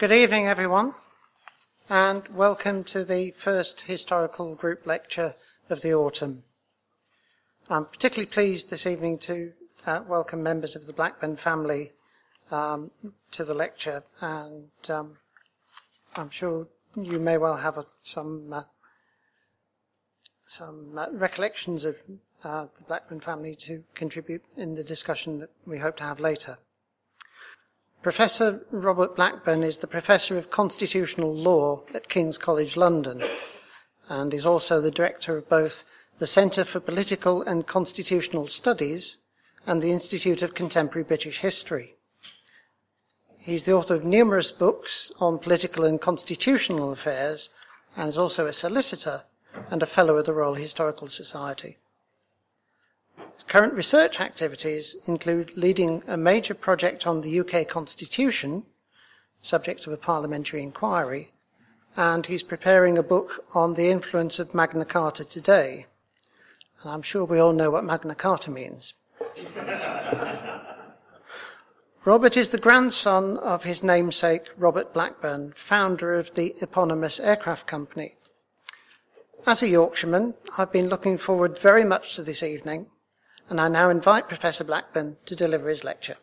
[0.00, 0.94] Good evening, everyone,
[1.90, 5.34] and welcome to the first historical group lecture
[5.68, 6.44] of the autumn.
[7.68, 9.52] I'm particularly pleased this evening to
[9.84, 11.92] uh, welcome members of the Blackburn family
[12.50, 12.92] um,
[13.32, 15.18] to the lecture, and um,
[16.16, 18.62] I'm sure you may well have a, some uh,
[20.44, 21.98] some uh, recollections of
[22.42, 26.56] uh, the Blackburn family to contribute in the discussion that we hope to have later.
[28.02, 33.22] Professor Robert Blackburn is the Professor of Constitutional Law at King's College London
[34.08, 35.84] and is also the Director of both
[36.18, 39.18] the Centre for Political and Constitutional Studies
[39.66, 41.96] and the Institute of Contemporary British History.
[43.36, 47.50] He's the author of numerous books on political and constitutional affairs
[47.96, 49.24] and is also a solicitor
[49.70, 51.76] and a Fellow of the Royal Historical Society.
[53.34, 58.64] His current research activities include leading a major project on the UK Constitution,
[59.40, 61.32] subject of a parliamentary inquiry,
[61.96, 65.86] and he's preparing a book on the influence of Magna Carta today.
[66.82, 68.94] And I'm sure we all know what Magna Carta means.
[72.06, 78.16] Robert is the grandson of his namesake, Robert Blackburn, founder of the eponymous aircraft company.
[79.46, 82.86] As a Yorkshireman, I've been looking forward very much to this evening,
[83.50, 86.16] and I now invite Professor Blackburn to deliver his lecture.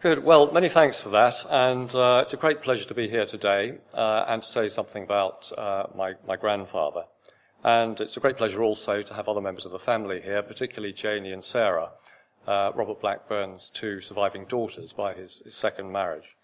[0.00, 0.24] Good.
[0.24, 3.78] Well, many thanks for that, and uh, it's a great pleasure to be here today
[3.94, 7.04] uh, and to say something about uh, my, my grandfather.
[7.64, 10.92] And it's a great pleasure also to have other members of the family here, particularly
[10.92, 11.90] Janie and Sarah,
[12.48, 16.36] uh, Robert Blackburn's two surviving daughters by his, his second marriage.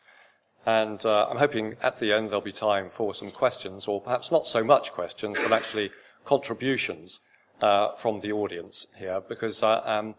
[0.69, 4.31] And uh, I'm hoping at the end there'll be time for some questions, or perhaps
[4.31, 5.91] not so much questions, but actually
[6.27, 7.21] contributions
[7.63, 10.15] uh, from the audience here, because I am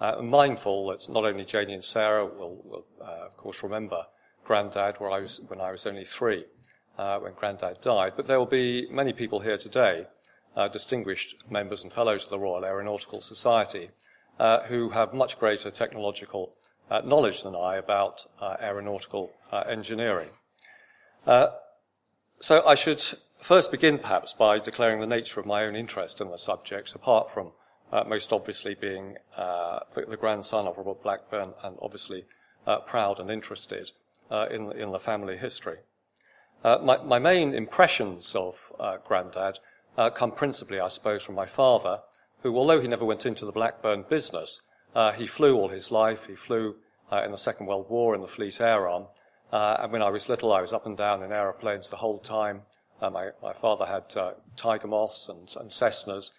[0.00, 4.04] uh, mindful that not only Janie and Sarah will, will uh, of course, remember
[4.44, 6.44] Grandad where I was, when I was only three,
[6.96, 10.06] uh, when Grandad died, but there will be many people here today,
[10.54, 13.90] uh, distinguished members and fellows of the Royal Aeronautical Society,
[14.68, 16.54] who have much greater technological
[16.90, 18.26] uh, knowledge than I about
[18.60, 19.32] aeronautical
[19.68, 20.30] engineering.
[21.26, 23.02] so I should
[23.38, 27.30] first begin perhaps by declaring the nature of my own interest in the subject, apart
[27.30, 27.52] from
[27.92, 32.24] uh, most obviously being uh, the, the, grandson of Robert Blackburn and obviously
[32.66, 33.90] uh, proud and interested
[34.30, 35.78] uh, in, in the family history.
[36.64, 39.58] Uh, my, my, main impressions of uh, Grandad
[40.14, 42.00] come principally, I suppose, from my father,
[42.42, 44.60] who, although he never went into the Blackburn business,
[45.16, 46.26] he flew all his life.
[46.26, 46.76] He flew
[47.12, 49.06] in the Second World War in the Fleet Air Arm.
[49.52, 52.62] and when I was little, I was up and down in aeroplanes the whole time.
[53.00, 54.14] My, my, father had
[54.56, 56.32] Tiger Moths and, and Cessnas,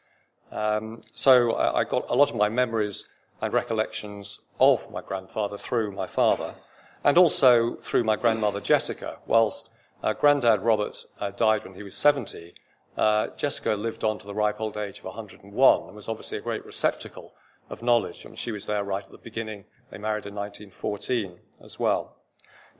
[0.51, 3.07] um, so I, I, got a lot of my memories
[3.41, 6.55] and recollections of my grandfather through my father,
[7.03, 9.17] and also through my grandmother Jessica.
[9.27, 9.69] Whilst
[10.03, 12.53] uh, Grandad Robert uh, died when he was 70,
[12.97, 16.41] uh, Jessica lived on to the ripe old age of 101 and was obviously a
[16.41, 17.33] great receptacle
[17.69, 18.25] of knowledge.
[18.25, 19.65] I mean, she was there right at the beginning.
[19.91, 22.15] They married in 1914 as well.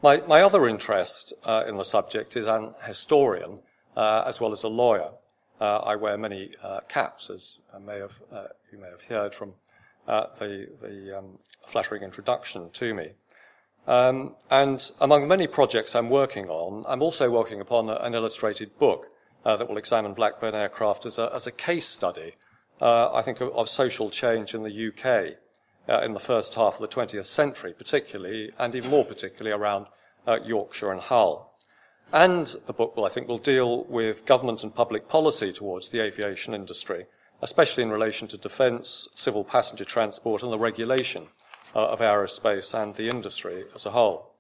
[0.02, 3.60] My, my other interest uh, in the subject is an historian
[3.96, 5.12] uh, as well as a lawyer.
[5.60, 9.54] Uh, I wear many uh, caps, as may have, uh, you may have heard from
[10.08, 13.10] the, the um, flattering introduction to me.
[13.88, 18.78] Um, and among many projects I'm working on, I'm also working upon a, an illustrated
[18.78, 19.08] book
[19.44, 22.36] uh, that will examine Blackburn aircraft as a, as a case study,
[22.82, 25.36] uh, I think, of, of, social change in the UK
[25.88, 29.88] uh, in the first half of the 20th century, particularly, and even more particularly around
[30.46, 31.50] Yorkshire and Hull.
[32.12, 36.00] And the book will, I think, will deal with government and public policy towards the
[36.00, 37.06] aviation industry,
[37.42, 41.28] especially in relation to defence, civil passenger transport, and the regulation
[41.76, 44.32] uh, of aerospace and the industry as a whole.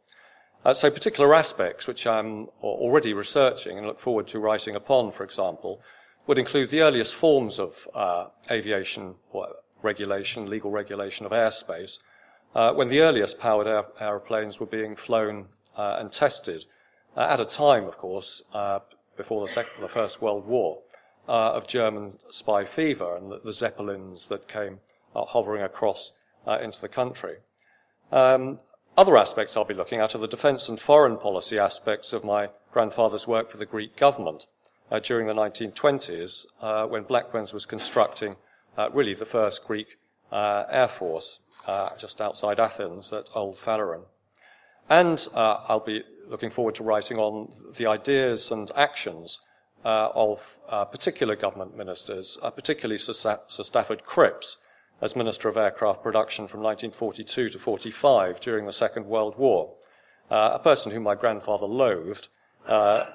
[0.66, 5.24] Uh, so particular aspects which I'm already researching and look forward to writing upon, for
[5.24, 5.82] example,
[6.30, 9.16] would include the earliest forms of uh, aviation
[9.82, 11.98] regulation, legal regulation of airspace,
[12.54, 16.66] uh, when the earliest powered air- aeroplanes were being flown uh, and tested
[17.18, 18.78] uh, at a time, of course, uh,
[19.18, 20.78] before the, the, First World War,
[21.28, 24.82] uh, of German spy fever and the, the Zeppelins that came
[25.16, 26.12] hovering across
[26.62, 27.38] into the country.
[28.12, 28.60] Um,
[28.96, 32.50] other aspects I'll be looking at are the defence and foreign policy aspects of my
[32.72, 34.46] grandfather's work for the Greek government
[34.92, 38.36] uh, during the 1920s, uh, when Blackburns was constructing
[38.78, 39.98] uh, really the first Greek
[40.32, 41.40] air force
[41.98, 44.04] just outside Athens at Old Phaleron.
[44.90, 49.40] And I'll be looking forward to writing on the ideas and actions
[49.86, 54.58] uh, of uh, particular government ministers, uh, particularly Sir, Sir Stafford Cripps,
[55.02, 59.74] as Minister of Aircraft Production from 1942 to 45 during the Second World War,
[60.30, 62.28] uh, a person whom my grandfather loathed,
[62.68, 63.06] uh,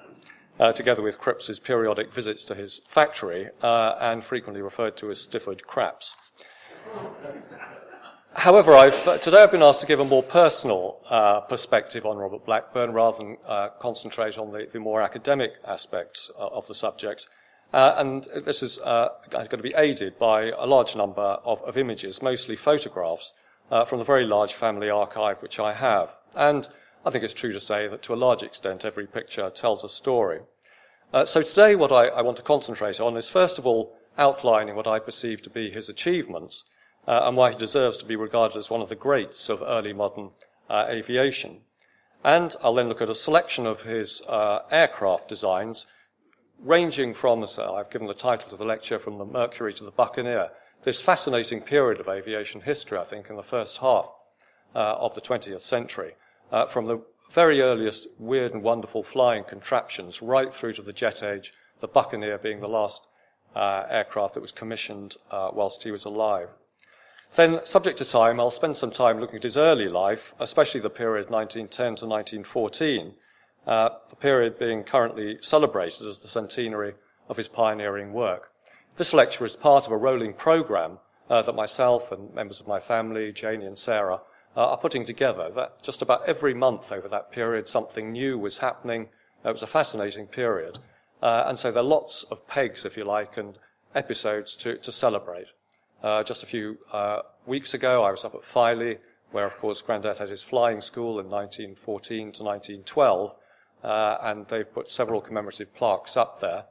[0.58, 5.18] uh, together with Cripps's periodic visits to his factory uh, and frequently referred to as
[5.18, 6.14] Stifford Craps.
[8.36, 12.16] However, I've, uh, today I've been asked to give a more personal uh, perspective on
[12.16, 16.74] Robert Blackburn rather than uh, concentrate on the, the, more academic aspects uh, of the
[16.74, 17.28] subject.
[17.72, 22.54] And this is going to be aided by a large number of, of images, mostly
[22.54, 23.32] photographs,
[23.86, 26.16] from the very large family archive which I have.
[26.36, 26.68] And
[27.04, 29.88] I think it's true to say that to a large extent every picture tells a
[29.88, 30.40] story.
[31.26, 34.86] so today what I, I want to concentrate on is first of all outlining what
[34.86, 36.64] I perceive to be his achievements,
[37.06, 39.92] uh, and why he deserves to be regarded as one of the greats of early
[39.92, 40.30] modern
[40.70, 41.60] uh, aviation.
[42.22, 45.86] And I'll then look at a selection of his uh, aircraft designs,
[46.58, 49.90] ranging from, as I've given the title to the lecture, from the Mercury to the
[49.90, 50.50] Buccaneer,
[50.84, 54.10] this fascinating period of aviation history, I think, in the first half
[54.74, 56.14] uh, of the 20th century,
[56.50, 57.00] uh, from the
[57.30, 62.38] very earliest weird and wonderful flying contraptions right through to the jet age, the Buccaneer
[62.38, 63.06] being the last
[63.56, 66.50] uh, aircraft that was commissioned whilst he was alive.
[67.34, 70.90] Then, subject to time, I'll spend some time looking at his early life, especially the
[70.90, 73.14] period 1910 to 1914,
[73.66, 76.94] uh, the period being currently celebrated as the centenary
[77.28, 78.52] of his pioneering work.
[78.96, 80.98] This lecture is part of a rolling program
[81.28, 84.20] uh, that myself and members of my family, Janie and Sarah,
[84.56, 85.50] uh, are putting together.
[85.54, 89.08] That just about every month over that period, something new was happening.
[89.44, 90.78] It was a fascinating period.
[91.22, 93.58] Uh, and so there are lots of pegs, if you like, and
[93.94, 95.46] episodes to, to celebrate.
[96.02, 98.98] Uh, just a few uh, weeks ago, I was up at Filey,
[99.30, 103.36] where, of course, Grandad had his flying school in 1914 to 1912,
[103.82, 106.64] uh, and they've put several commemorative plaques up there.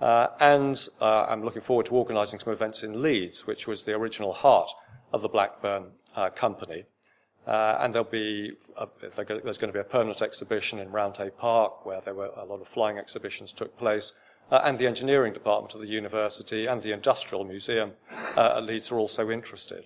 [0.00, 3.92] Uh, and uh, I'm looking forward to organising some events in Leeds, which was the
[3.92, 4.70] original heart
[5.12, 6.84] of the Blackburn uh, company.
[7.46, 12.00] And there'll be a, there's going to be a permanent exhibition in Roundhay Park, where
[12.00, 14.12] there were a lot of flying exhibitions took place
[14.50, 17.92] uh, and the engineering department of the university and the industrial museum
[18.36, 19.84] uh, at Leeds are also interested.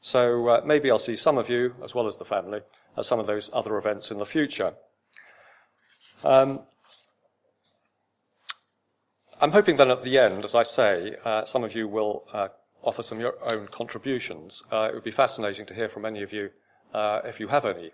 [0.00, 2.60] So uh, maybe I'll see some of you, as well as the family,
[2.96, 4.74] at some of those other events in the future.
[6.22, 6.60] Um,
[9.40, 12.48] I'm hoping then at the end, as I say, uh, some of you will uh,
[12.82, 14.62] offer some of your own contributions.
[14.70, 16.50] Uh, it would be fascinating to hear from any of you
[17.24, 17.90] if you have any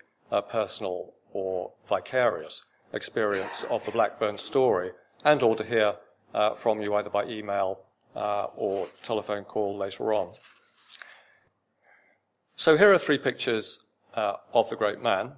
[0.49, 4.93] personal or vicarious experience of the Blackburn story
[5.25, 5.95] and or to hear
[6.35, 7.81] uh, from you either by email
[8.15, 10.33] uh, or telephone call later on.
[12.57, 13.85] So here are three pictures
[14.15, 15.33] uh, of the great man.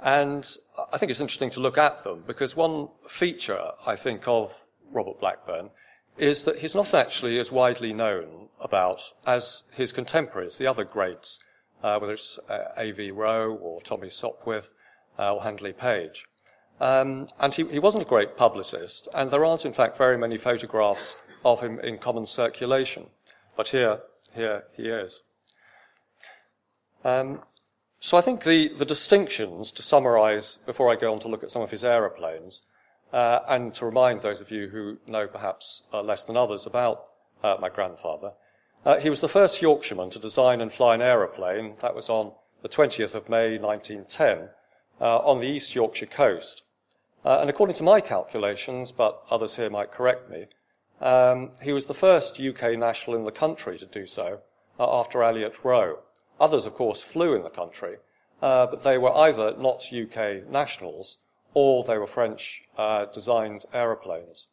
[0.00, 0.48] And
[0.92, 5.18] I think it's interesting to look at them because one feature, I think, of Robert
[5.20, 5.70] Blackburn
[6.16, 11.40] is that he's not actually as widely known about as his contemporaries, the other greats,
[11.82, 13.10] uh, whether it's uh, A.V.
[13.10, 14.70] Roe or Tommy Sopwith
[15.18, 16.26] uh, or Handley Page.
[16.80, 20.36] Um, and he, he, wasn't a great publicist, and there aren't, in fact, very many
[20.36, 23.06] photographs of him in common circulation.
[23.56, 24.00] But here,
[24.32, 25.22] here he is.
[27.04, 27.42] Um,
[28.00, 31.50] so I think the, the distinctions, to summarize before I go on to look at
[31.50, 32.62] some of his aeroplanes,
[33.12, 37.06] uh, and to remind those of you who know perhaps uh, less than others about
[37.42, 38.32] uh, my grandfather,
[38.88, 41.74] uh, he was the first Yorkshireman to design and fly an aeroplane.
[41.80, 42.32] That was on
[42.62, 44.48] the 20th of May 1910
[44.98, 46.62] uh, on the East Yorkshire coast.
[47.22, 50.46] Uh, and according to my calculations, but others here might correct me,
[51.02, 54.40] um, he was the first UK national in the country to do so
[54.80, 55.98] uh, after Alliott Roe.
[56.40, 57.96] Others, of course, flew in the country,
[58.40, 61.18] uh, but they were either not UK nationals
[61.52, 64.48] or they were French uh, designed aeroplanes.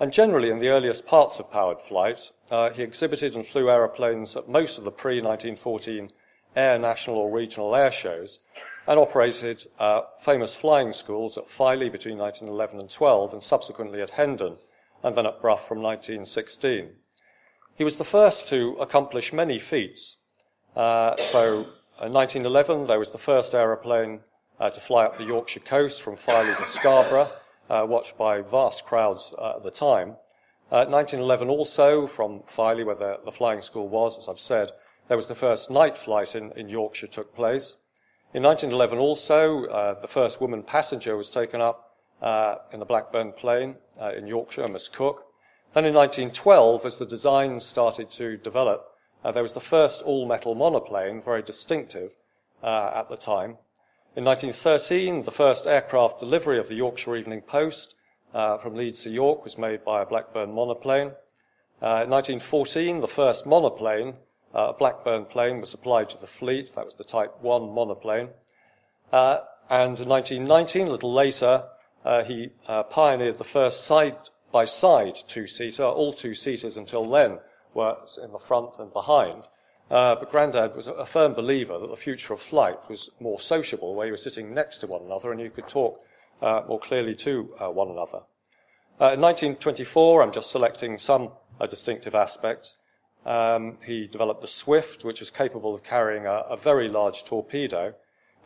[0.00, 4.36] And generally, in the earliest parts of powered flight, uh, he exhibited and flew aeroplanes
[4.36, 6.12] at most of the pre 1914
[6.54, 8.40] air national or regional air shows,
[8.86, 14.10] and operated uh, famous flying schools at Filey between 1911 and 12, and subsequently at
[14.10, 14.56] Hendon,
[15.02, 16.90] and then at Brough from 1916.
[17.74, 20.16] He was the first to accomplish many feats.
[20.74, 21.66] Uh, so,
[22.02, 24.20] in 1911, there was the first aeroplane
[24.58, 27.30] uh, to fly up the Yorkshire coast from Filey to Scarborough,
[27.68, 30.16] uh, watched by vast crowds uh, at the time.
[30.70, 34.70] 1911 uh, also, from Filey, where the, the flying school was, as I've said,
[35.08, 37.76] there was the first night flight in, in Yorkshire took place.
[38.34, 43.32] In 1911 also, uh, the first woman passenger was taken up uh, in the Blackburn
[43.32, 45.24] plane uh, in Yorkshire, Miss Cook.
[45.72, 48.84] Then in 1912, as the designs started to develop,
[49.32, 52.12] there was the first all-metal monoplane, very distinctive
[52.62, 53.58] at the time.
[54.18, 57.94] In 1913, the first aircraft delivery of the Yorkshire Evening Post
[58.34, 61.12] uh, from Leeds to York was made by a Blackburn monoplane.
[61.80, 64.16] Uh, in 1914, the first monoplane,
[64.52, 66.74] uh, a Blackburn plane, was supplied to the fleet.
[66.74, 68.30] That was the Type 1 monoplane.
[69.12, 69.38] Uh,
[69.70, 71.66] and in 1919, a little later,
[72.04, 75.84] uh, he uh, pioneered the first side-by-side two-seater.
[75.84, 77.38] All two-seaters until then
[77.72, 79.44] were in the front and behind.
[79.90, 83.94] Uh, but Grandad was a firm believer that the future of flight was more sociable,
[83.94, 86.04] where you were sitting next to one another and you could talk
[86.42, 88.20] uh, more clearly to uh, one another.
[89.00, 91.30] Uh, in 1924, I'm just selecting some
[91.60, 92.76] uh, distinctive aspects.
[93.24, 97.94] Um, he developed the Swift, which was capable of carrying a, a very large torpedo.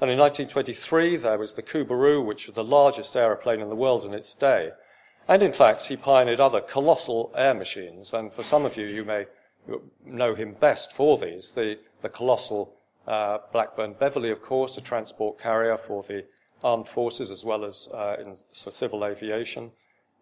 [0.01, 4.05] And in 1923, there was the Cubaroo, which was the largest aeroplane in the world
[4.05, 4.71] in its day.
[5.29, 8.13] And in fact, he pioneered other colossal air machines.
[8.13, 9.27] And for some of you, you may
[10.05, 11.53] know him best for these.
[11.53, 12.75] The, the colossal
[13.07, 16.25] uh, Blackburn Beverley, of course, a transport carrier for the
[16.63, 19.73] armed forces as well as uh, in, for civil aviation,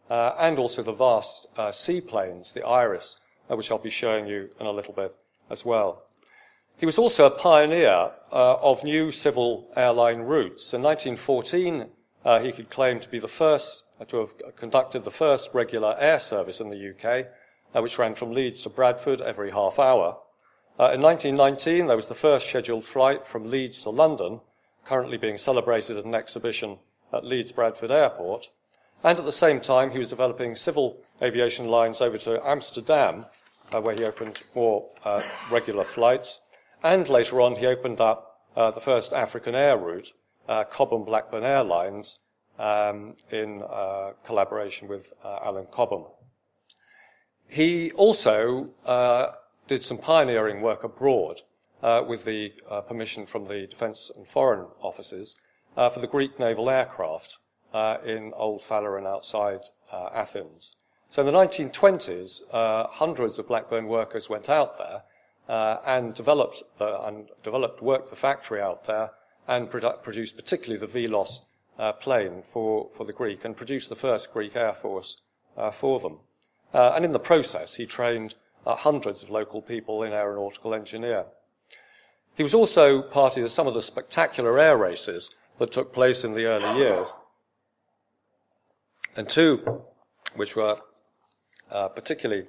[0.08, 3.20] uh, and also the vast uh, seaplanes, the Iris,
[3.50, 5.14] uh, which I'll be showing you in a little bit
[5.50, 6.04] as well.
[6.78, 10.72] He was also a pioneer uh, of new civil airline routes.
[10.72, 11.86] In 1914,
[12.42, 16.58] he could claim to be the first to have conducted the first regular air service
[16.60, 17.26] in the UK
[17.74, 20.18] uh, which ran from Leeds to Bradford every half hour.
[20.78, 24.40] Uh, in 1919, there was the first scheduled flight from Leeds to London,
[24.84, 26.78] currently being celebrated at an exhibition
[27.12, 28.50] at Leeds Bradford Airport.
[29.02, 33.26] And at the same time, he was developing civil aviation lines over to Amsterdam,
[33.72, 36.40] uh, where he opened more uh, regular flights.
[36.82, 40.12] And later on, he opened up uh, the first African air route,
[40.48, 42.18] uh, Cobham Blackburn Airlines,
[42.58, 46.04] um, in uh, collaboration with Alan Cobham.
[47.50, 49.32] He also uh,
[49.66, 51.42] did some pioneering work abroad
[51.82, 55.36] uh, with the uh, permission from the Defence and Foreign Offices
[55.76, 57.38] uh, for the Greek naval aircraft
[57.74, 60.76] uh, in Old Phaleron outside uh, Athens.
[61.08, 62.42] So in the 1920s,
[62.92, 65.02] hundreds of Blackburn workers went out there
[65.84, 69.10] and developed the, and developed worked the factory out there
[69.48, 71.40] and produ- produced particularly the Velos
[72.00, 75.20] plane for, for the Greek and produced the first Greek Air Force
[75.72, 76.20] for them.
[76.72, 78.34] Uh, and in the process, he trained
[78.66, 81.26] uh, hundreds of local people in aeronautical engineer.
[82.36, 86.32] He was also party to some of the spectacular air races that took place in
[86.32, 87.12] the early years.
[89.16, 89.82] And two,
[90.36, 90.78] which were
[91.70, 92.46] uh, particularly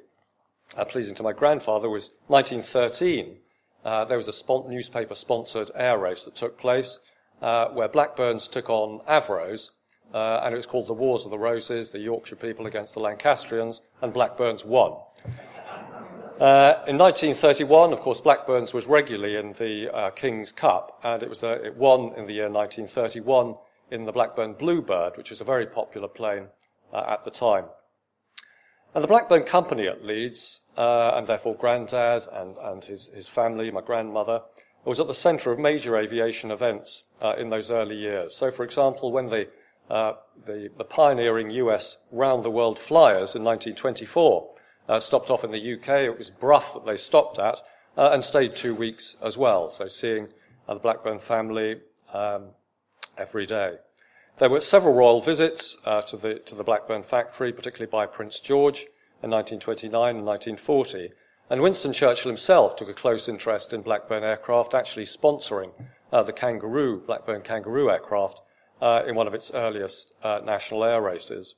[0.77, 3.37] uh, pleasing to my grandfather, was 1913.
[3.83, 6.99] Uh, there was a spon- newspaper sponsored air race that took place
[7.41, 9.71] uh, where Blackburns took on Avros
[10.13, 12.99] uh, and it was called the Wars of the Roses, the Yorkshire people against the
[12.99, 14.93] Lancastrians, and Blackburns won.
[16.39, 21.29] Uh, in 1931, of course, Blackburns was regularly in the uh, King's Cup, and it,
[21.29, 23.55] was a, it won in the year 1931
[23.91, 26.47] in the Blackburn Bluebird, which was a very popular plane
[26.91, 27.65] uh, at the time.
[28.95, 33.69] And the Blackburn Company at Leeds, uh, and therefore Grandad and, and his, his family,
[33.69, 34.41] my grandmother,
[34.83, 38.35] was at the centre of major aviation events uh, in those early years.
[38.35, 39.47] So, for example, when the
[39.91, 40.13] uh,
[40.45, 44.49] the, the, pioneering US round the world flyers in 1924
[44.87, 45.89] uh, stopped off in the UK.
[46.05, 47.59] It was Brough that they stopped at
[47.97, 49.69] uh, and stayed two weeks as well.
[49.69, 50.29] So seeing
[50.65, 51.81] uh, the Blackburn family
[52.13, 52.51] um,
[53.17, 53.75] every day.
[54.37, 58.39] There were several royal visits uh, to the to the Blackburn factory, particularly by Prince
[58.39, 58.83] George
[59.21, 61.09] in 1929 and 1940.
[61.49, 65.71] And Winston Churchill himself took a close interest in Blackburn aircraft, actually sponsoring
[66.11, 68.41] the Kangaroo, Blackburn Kangaroo aircraft
[68.81, 71.55] uh, in one of its earliest uh, national air races.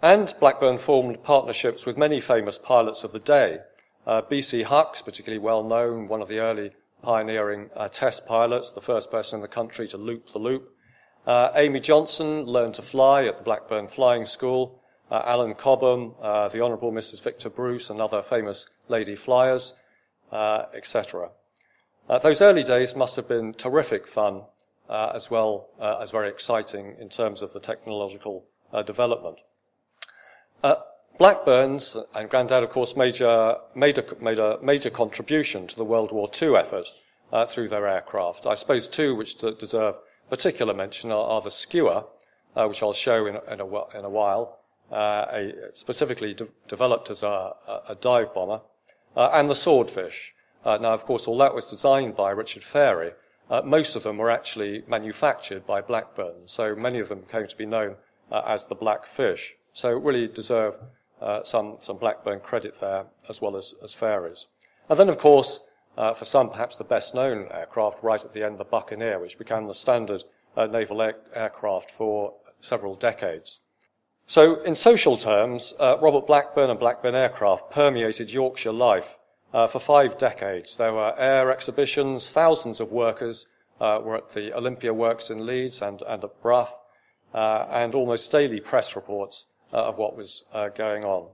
[0.00, 3.58] And Blackburn formed partnerships with many famous pilots of the day.
[4.06, 4.62] Uh, B.C.
[4.62, 9.38] Hucks, particularly well known, one of the early pioneering uh, test pilots, the first person
[9.38, 10.74] in the country to loop the loop.
[11.26, 14.80] Uh, Amy Johnson learned to fly at the Blackburn Flying School.
[15.10, 17.22] Uh, Alan Cobham, the Honourable Mrs.
[17.22, 19.74] Victor Bruce, and other famous lady flyers,
[20.32, 21.28] etc.
[22.22, 24.44] those early days must have been terrific fun uh,
[25.14, 29.38] as well uh, as very exciting in terms of the technological uh, development.
[31.18, 36.30] Blackburns and Grandad, of course, made, a, made a major contribution to the World War
[36.40, 36.86] II effort
[37.32, 38.46] uh, through their aircraft.
[38.46, 39.96] I suppose two which deserve
[40.30, 42.06] particular mention are, are the Skua,
[42.56, 44.58] uh, which I'll show in, in, a, in a, while,
[44.90, 47.52] uh, a, specifically de- developed as a,
[47.88, 48.62] a dive bomber,
[49.14, 50.32] and the Swordfish.
[50.64, 53.12] now, of course, all that was designed by Richard Fairey,
[53.52, 57.56] uh, most of them were actually manufactured by Blackburn, so many of them came to
[57.56, 57.96] be known
[58.30, 59.54] uh, as the Black Fish.
[59.74, 60.78] So really deserve
[61.20, 64.46] uh, some, some Blackburn credit there, as well as, as Fairey's.
[64.88, 65.60] And then, of course,
[65.98, 69.36] uh, for some, perhaps the best known aircraft right at the end, the Buccaneer, which
[69.36, 70.24] became the standard
[70.56, 72.32] uh, naval air- aircraft for
[72.62, 73.60] several decades.
[74.26, 79.18] So, in social terms, uh, Robert Blackburn and Blackburn Aircraft permeated Yorkshire life
[79.52, 80.76] uh, for five decades.
[80.76, 83.46] There were air exhibitions, thousands of workers
[83.80, 86.68] uh, were at the Olympia Works in Leeds and, and at Brough,
[87.34, 91.28] uh, and almost daily press reports uh, of what was uh, going on.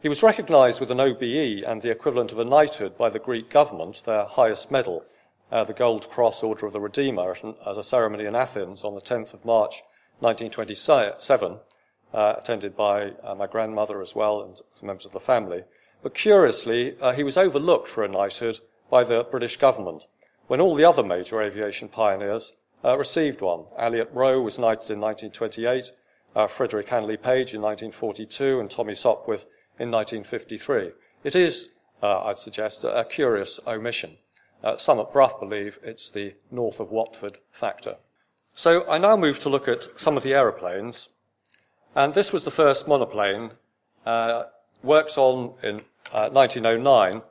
[0.00, 3.50] He was recognized with an OBE and the equivalent of a knighthood by the Greek
[3.50, 5.04] government, their highest medal,
[5.50, 9.34] the Gold Cross Order of the Redeemer, at a ceremony in Athens on the 10th
[9.34, 9.82] of March
[10.22, 11.58] 1927,
[12.14, 15.62] uh, attended by uh, my grandmother as well and some members of the family.
[16.02, 20.06] But curiously, uh, he was overlooked for a knighthood by the British government
[20.48, 22.52] when all the other major aviation pioneers
[22.84, 23.64] uh, received one.
[23.78, 25.92] Alliott Roe was knighted in 1928,
[26.34, 29.46] uh, Frederick Handley Page in 1942, and Tommy Sopwith
[29.78, 30.90] in 1953.
[31.24, 31.68] It is,
[32.02, 34.18] uh, I'd suggest, a curious omission.
[34.62, 37.96] Uh, some at Brough believe it's the north of Watford factor.
[38.54, 41.08] So I now move to look at some of the aeroplanes.
[41.94, 43.52] And this was the first monoplane
[44.04, 44.44] uh,
[44.82, 45.80] worked on in
[46.10, 47.22] 1909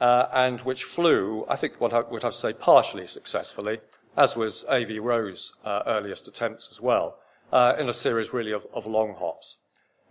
[0.00, 3.80] uh, and which flew, I think one would have to say partially successfully,
[4.16, 4.98] as was A.V.
[4.98, 7.18] Roe's uh, earliest attempts as well,
[7.52, 9.56] uh, in a series really of, of long hops.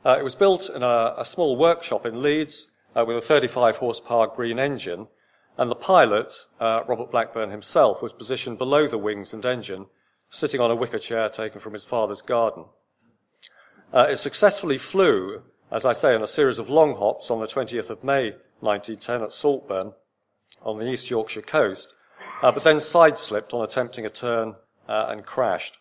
[0.05, 3.77] Uh, it was built in a, a, small workshop in Leeds uh, with a 35
[3.77, 5.07] horsepower green engine,
[5.57, 9.87] and the pilot, uh, Robert Blackburn himself, was positioned below the wings and engine,
[10.29, 12.65] sitting on a wicker chair taken from his father's garden.
[13.93, 17.89] it successfully flew, as I say, in a series of long hops on the 20th
[17.89, 18.31] of May
[18.61, 19.93] 1910 at Saltburn
[20.61, 21.93] on the East Yorkshire coast,
[22.41, 24.55] uh, but then side-slipped on attempting a turn
[24.87, 25.77] uh, and crashed.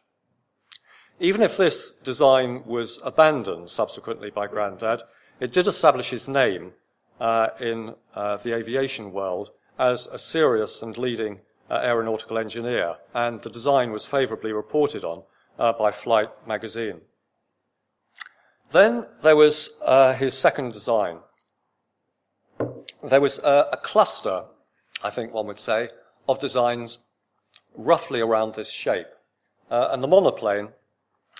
[1.19, 5.02] Even if this design was abandoned subsequently by Grandad,
[5.40, 6.73] it did establish his name
[7.21, 11.40] uh, in uh, the aviation world as a serious and leading
[11.71, 15.23] uh, aeronautical engineer, and the design was favourably reported on
[15.59, 17.00] uh, by Flight magazine.
[18.73, 19.70] Then there was
[20.18, 21.18] his second design,
[23.02, 24.44] there was a, a cluster,
[25.02, 25.90] I think one would say,
[26.28, 26.99] of designs
[27.74, 29.07] roughly around this shape.
[29.70, 30.68] Uh, and the monoplane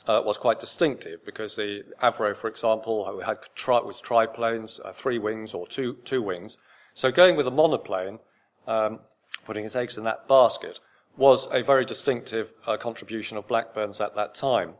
[0.06, 5.18] uh, was quite distinctive because the Avro, for example, had tri- was triplanes, uh, three
[5.18, 6.58] wings or two, two wings.
[6.94, 8.18] So going with a monoplane,
[8.66, 9.00] um,
[9.44, 10.80] putting his eggs in that basket,
[11.16, 14.74] was a very distinctive uh, contribution of Blackburn's at that time.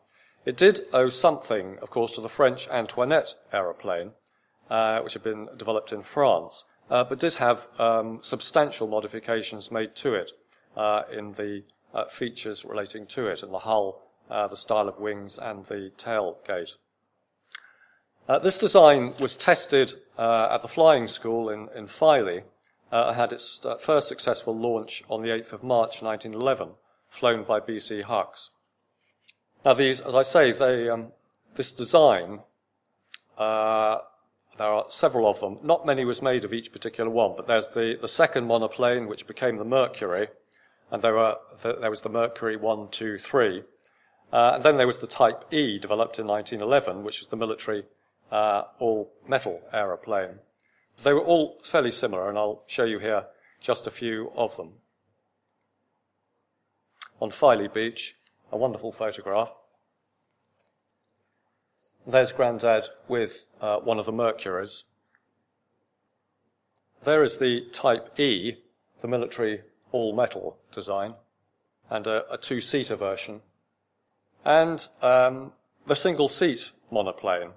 [0.47, 4.13] It did owe something, of course, to the French Antoinette aeroplane,
[4.71, 9.97] uh, which had been developed in France, uh, but did have um, substantial modifications made
[9.97, 10.31] to it
[10.77, 15.01] uh, in the uh, features relating to it, in the hull, uh, the style of
[15.01, 16.77] wings, and the tailgate.
[18.29, 22.43] Uh, this design was tested at the flying school in, in Filey
[22.93, 26.71] and had its first successful launch on the 8th of March 1911,
[27.09, 28.03] flown by B.C.
[28.03, 28.51] Hucks.
[29.67, 31.11] Now, these, as I say, they, um,
[31.57, 32.39] this design
[33.37, 33.99] uh,
[34.59, 35.59] there are several of them.
[35.61, 39.27] Not many was made of each particular one, but there's the, the second monoplane, which
[39.27, 40.29] became the Mercury,
[40.93, 43.65] and there, were, there was the Mercury 1, 2, 3.
[44.33, 47.83] Uh, and then there was the Type E, developed in 1911, which was the military
[48.31, 50.39] uh, all-metal aeroplane.
[51.03, 53.25] They were all fairly similar, and I'll show you here
[53.61, 54.75] just a few of them.
[57.21, 58.15] On Filey Beach,
[58.53, 59.53] a wonderful photograph.
[62.07, 64.85] There's Grandad with uh, one of the Mercuries.
[67.03, 68.57] There is the Type E,
[69.01, 71.15] the military all metal design,
[71.91, 73.41] and a, a two seater version,
[74.45, 75.53] and um,
[75.87, 77.51] the single seat monoplane.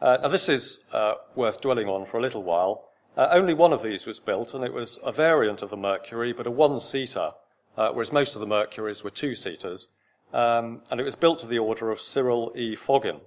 [0.00, 2.88] Uh, now, this is uh, worth dwelling on for a little while.
[3.16, 6.34] Uh, only one of these was built, and it was a variant of the Mercury,
[6.34, 7.30] but a one seater,
[7.78, 9.88] uh, whereas most of the Mercuries were two seaters.
[10.32, 12.74] Um, and it was built to the order of Cyril E.
[12.74, 13.20] Foggin.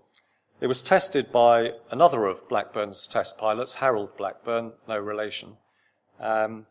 [0.61, 5.57] It was tested by another of Blackburn's test pilots, Harold Blackburn, no relation,
[6.19, 6.65] um,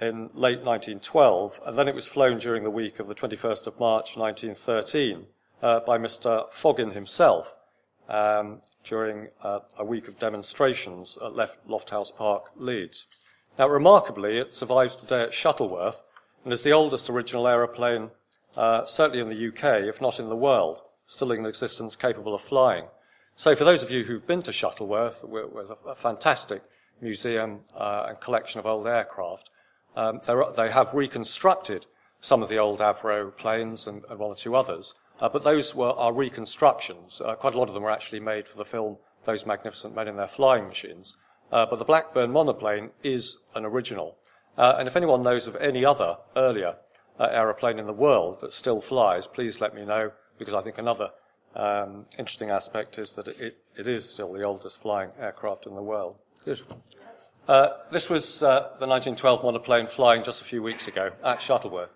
[0.00, 3.78] in late 1912, and then it was flown during the week of the 21st of
[3.78, 5.26] March 1913
[5.62, 6.52] uh, by Mr.
[6.52, 7.56] Foggin himself
[8.08, 13.06] um, during uh, a week of demonstrations at Left Lofthouse Park, Leeds.
[13.58, 16.02] Now, remarkably, it survives today at Shuttleworth
[16.44, 18.10] and is the oldest original aeroplane,
[18.56, 22.40] uh, certainly in the UK, if not in the world, still in existence capable of
[22.40, 22.84] flying.
[23.34, 26.62] So, for those of you who've been to Shuttleworth, a, a fantastic
[27.00, 29.50] museum uh, and collection of old aircraft,
[29.96, 30.20] um,
[30.56, 31.86] they have reconstructed
[32.20, 35.74] some of the old Avro planes and, and one or two others, uh, but those
[35.74, 37.20] were are reconstructions.
[37.20, 40.08] Uh, quite a lot of them were actually made for the film Those Magnificent Men
[40.08, 41.16] in Their Flying Machines.
[41.50, 44.16] Uh, but the Blackburn monoplane is an original.
[44.56, 46.76] Uh, and if anyone knows of any other earlier
[47.18, 50.78] uh, aeroplane in the world that still flies, please let me know, because I think
[50.78, 51.10] another
[51.54, 55.82] um, interesting aspect is that it, it is still the oldest flying aircraft in the
[55.82, 56.16] world.
[56.44, 56.60] Good.
[57.48, 61.90] Uh, this was uh, the 1912 monoplane flying just a few weeks ago at Shuttleworth.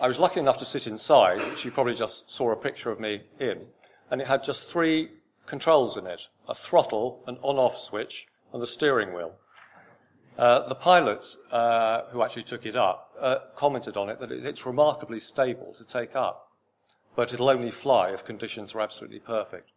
[0.00, 3.00] I was lucky enough to sit inside, which you probably just saw a picture of
[3.00, 3.66] me in,
[4.10, 5.10] and it had just three
[5.46, 9.34] controls in it a throttle, an on off switch, and the steering wheel.
[10.38, 14.66] Uh, the pilots uh, who actually took it up uh, commented on it that it's
[14.66, 16.50] remarkably stable to take up,
[17.14, 19.70] but it'll only fly if conditions are absolutely perfect.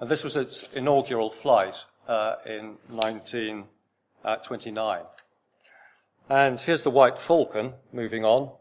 [0.00, 1.76] And this was its inaugural flight
[2.08, 5.02] uh, in 1929.
[6.30, 8.52] And here's the White Falcon moving on.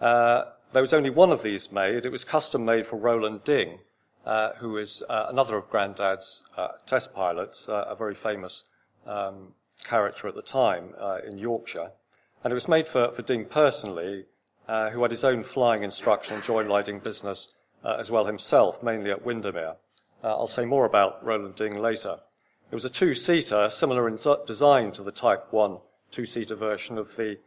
[0.00, 2.04] Uh, there was only one of these made.
[2.04, 3.78] It was custom made for Rowland Ding,
[4.24, 8.64] uh, who is uh, another of Grandad's uh, test pilots, uh, a very famous
[9.06, 11.92] um, character at the time uh, in Yorkshire.
[12.42, 14.26] And it was made for, for Ding personally,
[14.68, 19.76] who had his own flying instruction and joyriding business as well himself, mainly at Windermere.
[20.22, 22.18] I'll say more about Rowland Ding later.
[22.70, 25.78] It was a two-seater, similar in design to the Type 1
[26.10, 27.38] two-seater version of the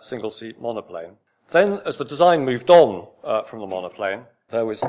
[0.00, 1.16] single-seat monoplane.
[1.50, 4.84] Then, as the design moved on uh, from the monoplane, there was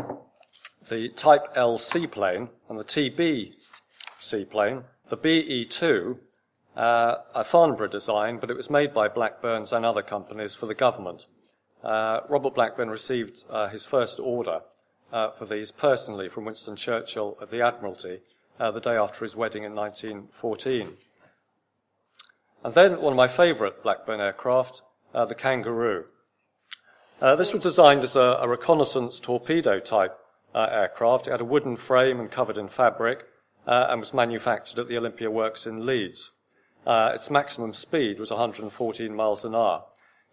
[0.89, 3.53] the Type L seaplane and the TB
[4.19, 6.17] seaplane, the BE2,
[6.75, 10.73] uh, a Farnborough design, but it was made by Blackburns and other companies for the
[10.73, 11.27] government.
[11.83, 14.61] Uh, Robert Blackburn received uh, his first order
[15.11, 18.19] uh, for these personally from Winston Churchill at the Admiralty
[18.59, 20.93] uh, the day after his wedding in 1914.
[22.63, 24.81] And then one of my favourite Blackburn aircraft,
[25.13, 26.05] the Kangaroo.
[27.23, 30.17] Uh, this was designed as a, a reconnaissance torpedo type
[30.53, 31.27] uh, aircraft.
[31.27, 33.25] It had a wooden frame and covered in fabric
[33.65, 36.33] uh, and was manufactured at the Olympia Works in Leeds.
[36.85, 39.83] Uh, its maximum speed was 114 miles an hour.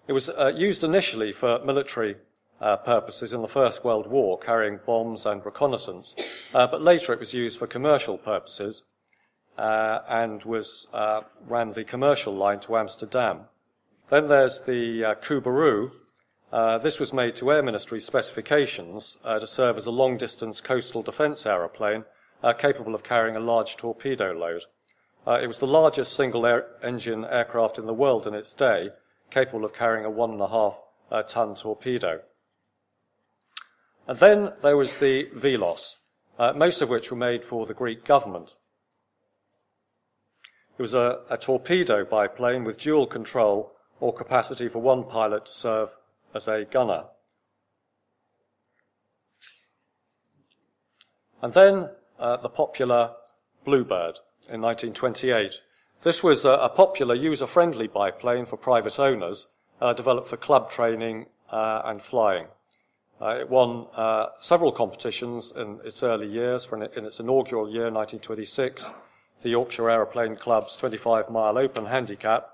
[0.09, 2.17] It was uh, used initially for military
[2.61, 6.15] uh, purposes in the First World War, carrying bombs and reconnaissance,
[6.53, 8.83] but later it was used for commercial purposes
[9.57, 10.87] and was
[11.47, 13.47] ran the commercial line to Amsterdam.
[14.11, 15.15] Then there's the uh,
[16.53, 20.61] uh, this was made to Air Ministry specifications uh, to serve as a long distance
[20.61, 22.05] coastal defence aeroplane
[22.43, 24.65] uh, capable of carrying a large torpedo load.
[25.27, 28.91] Uh, it was the largest single air- engine aircraft in the world in its day,
[29.31, 30.81] capable of carrying a one and a half
[31.11, 32.21] uh, ton torpedo.
[34.07, 35.97] And then there was the Velos,
[36.57, 38.57] most of which were made for the Greek government.
[40.79, 45.53] It was a, a torpedo biplane with dual control or capacity for one pilot to
[45.53, 45.91] serve
[46.35, 47.05] as a gunner.
[51.43, 53.13] And then uh, the popular
[53.65, 55.61] Bluebird in 1928.
[56.03, 59.49] This was a, a popular user-friendly biplane for private owners,
[59.81, 62.47] uh, developed for club training uh, and flying.
[63.21, 66.65] Uh, it won uh, several competitions in its early years.
[66.65, 68.91] For in its inaugural year, 1926,
[69.43, 72.51] the Yorkshire Aeroplane Club's 25-mile open handicap,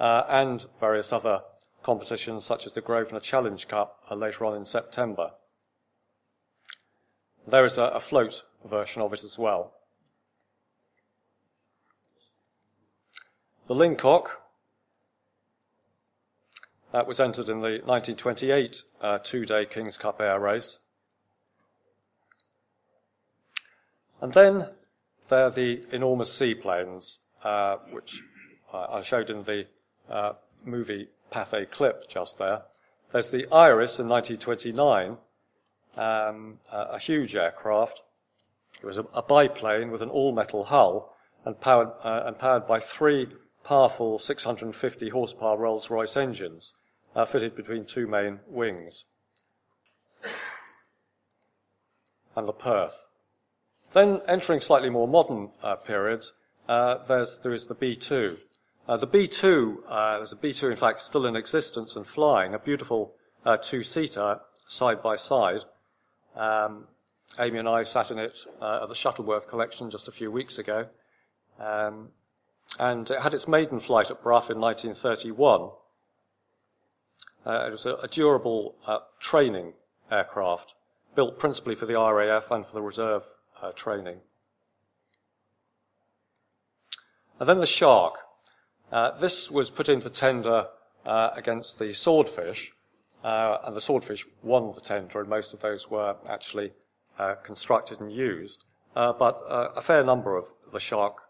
[0.00, 1.40] uh, and various other
[1.82, 5.32] competitions such as the Grosvenor Challenge Cup uh, later on in September.
[7.46, 9.72] There is a, a float version of it as well.
[13.66, 14.26] The Lincock,
[16.92, 20.80] that was entered in the 1928 uh, two-day King's Cup air race.
[24.20, 24.68] And then
[25.30, 28.20] there are the enormous seaplanes, uh, which
[28.70, 29.66] I showed in the
[30.10, 32.64] uh, movie Pathé clip just there.
[33.12, 35.16] There's the Iris in 1929,
[35.96, 38.02] um, a, huge aircraft.
[38.82, 42.78] It was a, a biplane with an all-metal hull and powered, uh, and powered by
[42.80, 43.28] three
[43.64, 46.74] powerful 650 horsepower Rolls-Royce engines
[47.16, 49.04] uh, fitted between two main wings.
[52.36, 53.06] and the Perth.
[53.92, 56.32] Then entering slightly more modern uh, periods,
[56.68, 58.38] uh, there's, there is the B2,
[58.86, 62.58] uh, the B2, uh, there's a B2 in fact still in existence and flying, a
[62.58, 65.60] beautiful uh, two-seater side by side.
[66.36, 66.86] Um,
[67.38, 70.58] Amy and I sat in it uh, at the Shuttleworth collection just a few weeks
[70.58, 70.86] ago.
[71.58, 72.08] Um,
[72.78, 75.70] and it had its maiden flight at Brough in 1931.
[77.46, 79.74] Uh, it was a, a durable uh, training
[80.10, 80.74] aircraft,
[81.14, 83.24] built principally for the RAF and for the reserve
[83.74, 84.18] training.
[87.40, 88.18] And then the Shark.
[88.92, 90.68] Uh, this was put in for tender
[91.04, 92.72] uh, against the swordfish,
[93.24, 96.72] uh, and the swordfish won the tender, and most of those were actually
[97.18, 98.64] uh, constructed and used.
[98.94, 101.22] Uh, but a fair number of the shark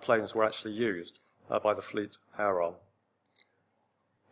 [0.00, 1.20] planes were actually used
[1.62, 2.74] by the fleet Air Arm.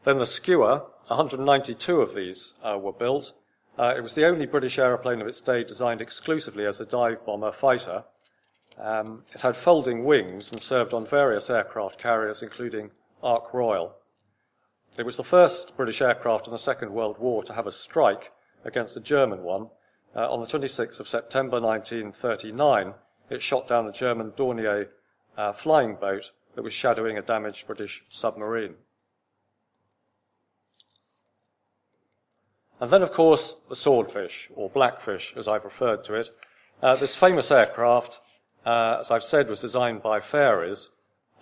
[0.05, 3.33] Then the Skua, 192 of these were built,
[3.79, 7.25] Uh, it was the only British aeroplane of its day designed exclusively as a dive
[7.25, 8.05] bomber fighter.
[8.79, 12.91] Um, it had folding wings and served on various aircraft carriers, including
[13.23, 13.95] Ark Royal.
[14.99, 18.33] It was the first British aircraft in the Second World War to have a strike
[18.65, 19.71] against a German one.
[20.15, 22.95] Uh, on the 26th of September 1939,
[23.31, 24.89] it shot down a German Dornier
[25.37, 28.75] uh, flying boat that was shadowing a damaged British submarine.
[32.81, 36.31] And then, of course, the swordfish, or blackfish, as I've referred to it.
[36.83, 38.21] Uh, this famous aircraft,
[38.67, 40.89] uh, as I've said, was designed by Fairey's,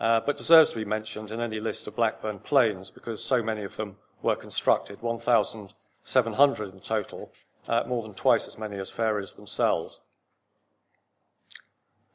[0.00, 3.62] uh, but deserves to be mentioned in any list of Blackburn planes because so many
[3.62, 7.32] of them were constructed, 1,700 in total,
[7.68, 10.00] uh, more than twice as many as Fairey's themselves.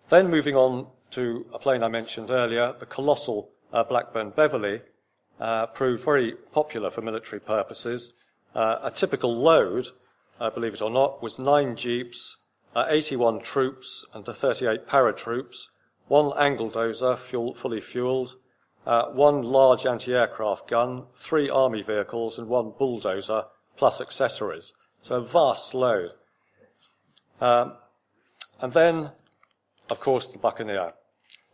[0.09, 4.81] Then moving on to a plane I mentioned earlier, the colossal uh, Blackburn Beverley
[5.39, 8.13] uh, proved very popular for military purposes.
[8.53, 9.89] Uh, a typical load,
[10.39, 12.37] uh, believe it or not, was nine jeeps,
[12.75, 15.67] uh, 81 troops and 38 paratroops,
[16.07, 18.35] one Angledozer fuel, fully fueled,
[18.85, 23.45] uh, one large anti-aircraft gun, three army vehicles, and one bulldozer
[23.77, 24.73] plus accessories.
[25.01, 26.11] So a vast load.
[27.41, 27.73] Um,
[28.61, 29.11] and then,
[29.89, 30.93] of course, the Buccaneer.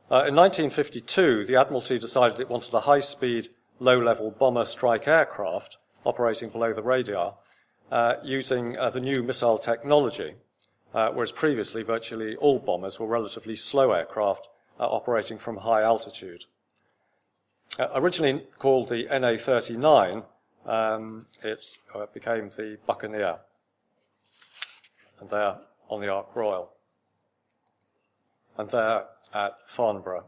[0.10, 6.50] Uh, in 1952, the Admiralty decided it wanted a high-speed, low-level bomber strike aircraft operating
[6.50, 7.36] below the radar
[7.92, 10.36] uh, using uh, the new missile technology,
[10.94, 16.46] uh, whereas previously virtually all bombers were relatively slow aircraft uh, operating from high altitude.
[17.80, 20.24] Uh, originally called the NA 39,
[20.66, 21.66] um, it
[22.14, 23.38] became the Buccaneer,
[25.20, 25.56] and there
[25.90, 26.72] on the Ark Royal
[28.62, 30.26] and there at Farnborough.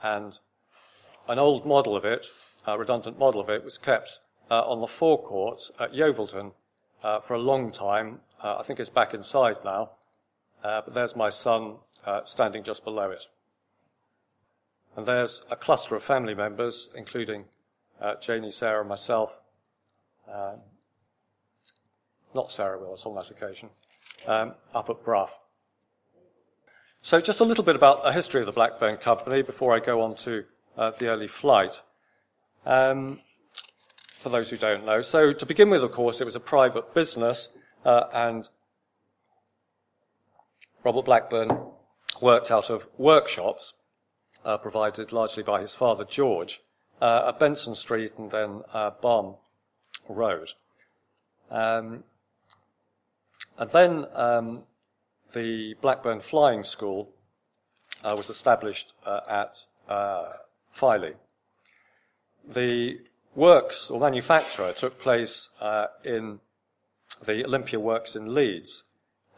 [0.00, 0.38] And
[1.28, 2.24] an old model of it,
[2.68, 6.52] a redundant model of it, was kept uh, on the forecourt at Yeovilton
[7.02, 8.20] uh, for a long time.
[8.40, 9.90] Uh, I think it's back inside now,
[10.62, 13.26] uh, but there's my son uh, standing just below it.
[14.96, 17.44] And there's a cluster of family members, including
[18.00, 19.36] uh, Janie, Sarah, and myself.
[20.32, 20.60] Um,
[22.36, 23.70] not Sarah Willis on that occasion
[24.26, 25.30] um, up at Brough.
[27.02, 30.02] So just a little bit about the history of the Blackburn Company before I go
[30.02, 30.44] on to
[30.76, 31.82] uh, the early flight.
[32.66, 33.20] Um,
[34.20, 35.00] for those who don't know.
[35.00, 37.56] So to begin with, of course, it was a private business,
[37.86, 38.46] uh, and
[40.84, 41.50] Robert Blackburn
[42.20, 43.72] worked out of workshops
[44.44, 46.60] uh, provided largely by his father George
[47.00, 49.36] uh, at Benson Street and then uh, Barn
[50.06, 50.52] Road.
[51.50, 52.04] Um,
[53.60, 54.62] and then um,
[55.34, 57.10] the Blackburn Flying School
[58.02, 60.32] uh, was established uh, at uh,
[60.70, 61.12] Filey.
[62.48, 63.00] The
[63.34, 66.40] works or manufacture took place uh, in
[67.22, 68.84] the Olympia Works in Leeds,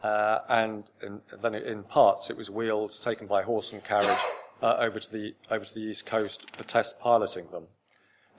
[0.01, 4.23] uh, and in, then in parts it was wheeled, taken by horse and carriage
[4.61, 7.65] uh, over to the over to the east coast for test piloting them.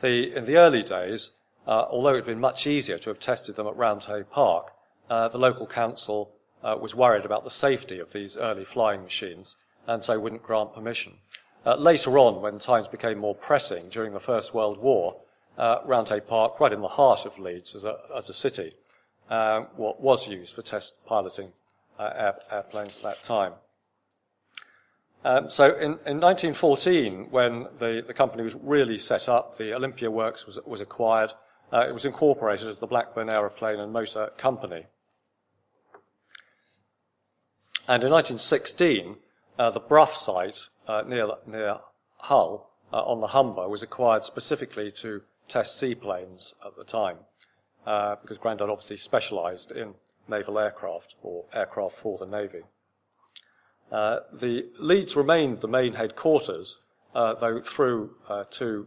[0.00, 1.32] The, in the early days,
[1.66, 4.72] although it had been much easier to have tested them at Roundhay Park,
[5.14, 6.32] uh, the local council
[6.64, 10.74] uh, was worried about the safety of these early flying machines and so wouldn't grant
[10.74, 11.12] permission.
[11.64, 15.16] Uh, later on, when times became more pressing during the First World War,
[15.56, 15.78] uh,
[16.26, 18.72] Park, right in the heart of Leeds as a, as a city,
[19.30, 21.52] uh, was used for test piloting
[22.00, 23.52] uh, air, airplanes at that time.
[25.24, 30.10] Um, so in, in, 1914, when the, the, company was really set up, the Olympia
[30.10, 31.32] Works was, was acquired.
[31.72, 34.84] Uh, it was incorporated as the Blackburn Aeroplane and Motor Company.
[37.86, 39.16] And in 1916,
[39.58, 41.80] uh, the Brough site uh, near, near
[42.16, 47.18] Hull uh, on the Humber was acquired specifically to test seaplanes at the time,
[47.86, 49.94] uh, because Grandad obviously specialised in
[50.28, 52.62] naval aircraft or aircraft for the Navy.
[53.92, 56.78] Uh, the Leeds remained the main headquarters,
[57.14, 58.16] uh, though through
[58.50, 58.86] to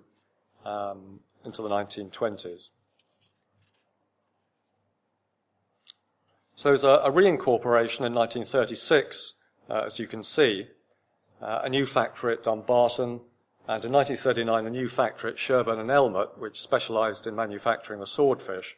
[0.66, 2.70] um, into the 1920s.
[6.58, 9.36] So there was a, a reincorporation in 1936,
[9.70, 10.66] uh, as you can see,
[11.40, 13.22] uh, a new factory at Dumbarton,
[13.68, 18.08] and in 1939 a new factory at Sherburn in Elmet, which specialised in manufacturing the
[18.08, 18.76] swordfish.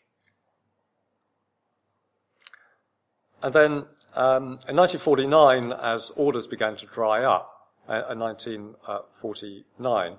[3.42, 3.72] And then
[4.14, 10.18] um, in 1949, as orders began to dry up, uh, in 1949,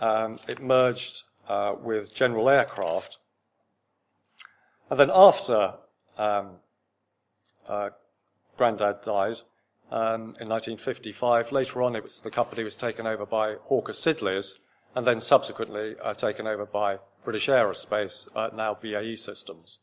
[0.00, 3.18] um, it merged uh, with General Aircraft.
[4.90, 5.74] And then after
[6.16, 6.56] um,
[7.68, 7.90] uh,
[8.56, 9.36] Grandad died
[9.90, 11.52] um, in 1955.
[11.52, 14.60] Later on, it was, the company was taken over by Hawker Siddeley's
[14.94, 19.78] and then subsequently uh, taken over by British Aerospace, uh, now BAE Systems.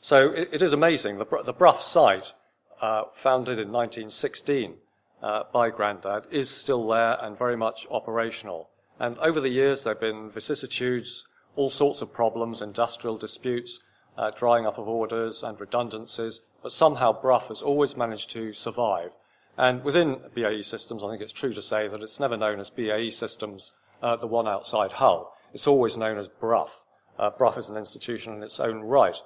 [0.00, 1.18] So it, it is amazing.
[1.18, 2.32] The, the Brough site,
[2.80, 4.74] uh, founded in 1916
[5.22, 8.70] uh, by Grandad, is still there and very much operational.
[9.00, 13.80] And over the years, there have been vicissitudes, all sorts of problems, industrial disputes,
[14.16, 19.10] uh, drying up of orders and redundancies, but somehow Brough has always managed to survive.
[19.56, 22.70] And within BAE Systems, I think it's true to say that it's never known as
[22.70, 25.34] BAE Systems, uh, the one outside Hull.
[25.52, 26.70] It's always known as Brough.
[27.18, 29.16] Uh, Brough is an institution in its own right.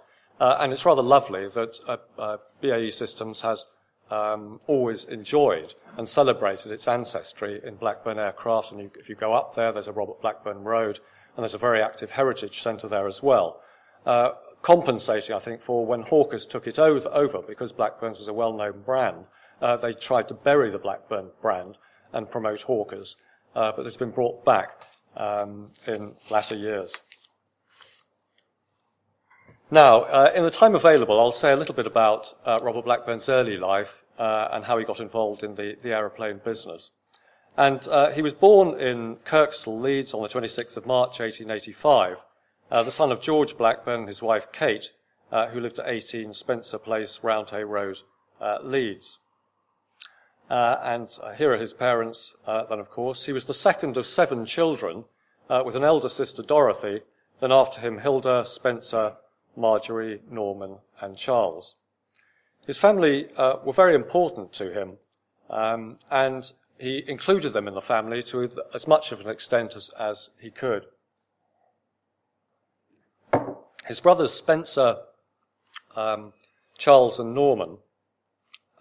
[0.40, 3.66] Uh, and it's rather lovely that uh, uh, BAE Systems has
[4.10, 8.72] um, always enjoyed and celebrated its ancestry in Blackburn Aircraft.
[8.72, 11.00] And you, if you go up there, there's a Robert Blackburn Road,
[11.36, 13.60] and there's a very active heritage centre there as well.
[14.62, 19.26] Compensating, I think, for when Hawkers took it over, because Blackburns was a well-known brand,
[19.60, 21.78] uh, they tried to bury the Blackburn brand
[22.12, 23.16] and promote Hawkers,
[23.54, 24.82] uh, but it's been brought back
[25.16, 26.96] um, in latter years.
[29.70, 33.28] Now, uh, in the time available, I'll say a little bit about uh, Robert Blackburn's
[33.28, 36.90] early life uh, and how he got involved in the, the aeroplane business.
[37.56, 42.20] And uh, he was born in Kirkstall, Leeds, on the 26th of March, 1885, uh,
[42.72, 44.92] the son of George Blackburn and his wife Kate,
[45.30, 48.00] uh, who lived at 18 Spencer Place, Roundhay Road,
[48.62, 49.18] Leeds.
[50.48, 53.26] and here are his parents, then, of course.
[53.26, 55.04] He was the second of seven children,
[55.64, 57.02] with an elder sister, Dorothy,
[57.40, 59.16] then after him, Hilda, Spencer,
[59.56, 61.76] Marjorie, Norman, and Charles.
[62.66, 64.98] His family uh, were very important to him,
[65.50, 69.90] um, and he included them in the family to as much of an extent as,
[69.98, 70.86] as he could.
[73.86, 74.98] His brothers Spencer,
[75.96, 76.32] um,
[76.78, 77.78] Charles, and Norman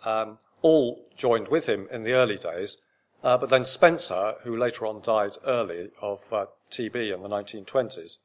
[0.06, 2.78] um, all joined with him in the early days,
[3.24, 8.20] uh, but then Spencer, who later on died early of uh, TB in the 1920s,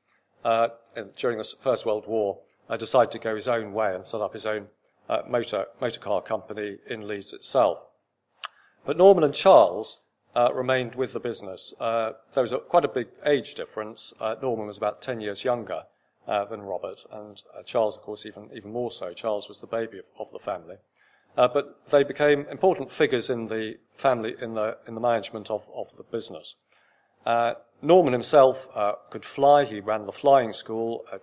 [0.45, 0.69] uh,
[1.17, 4.35] during the First World War, uh, decided to go his own way and set up
[4.35, 4.67] his own
[5.09, 7.79] uh, motor, motor car company in Leeds itself.
[8.85, 10.01] But Norman and Charles
[10.35, 11.73] uh, remained with the business.
[11.79, 14.12] There was a, quite a big age difference.
[14.43, 15.85] Norman was about 10 years younger
[16.27, 19.12] uh, than Robert, and Charles, of course, even, even more so.
[19.12, 20.77] Charles was the baby of, of the family.
[21.35, 25.95] but they became important figures in the family, in the, in the management of, of
[25.97, 26.57] the business.
[27.27, 29.65] Uh, Norman himself uh, could fly.
[29.65, 31.19] He ran the flying school, uh,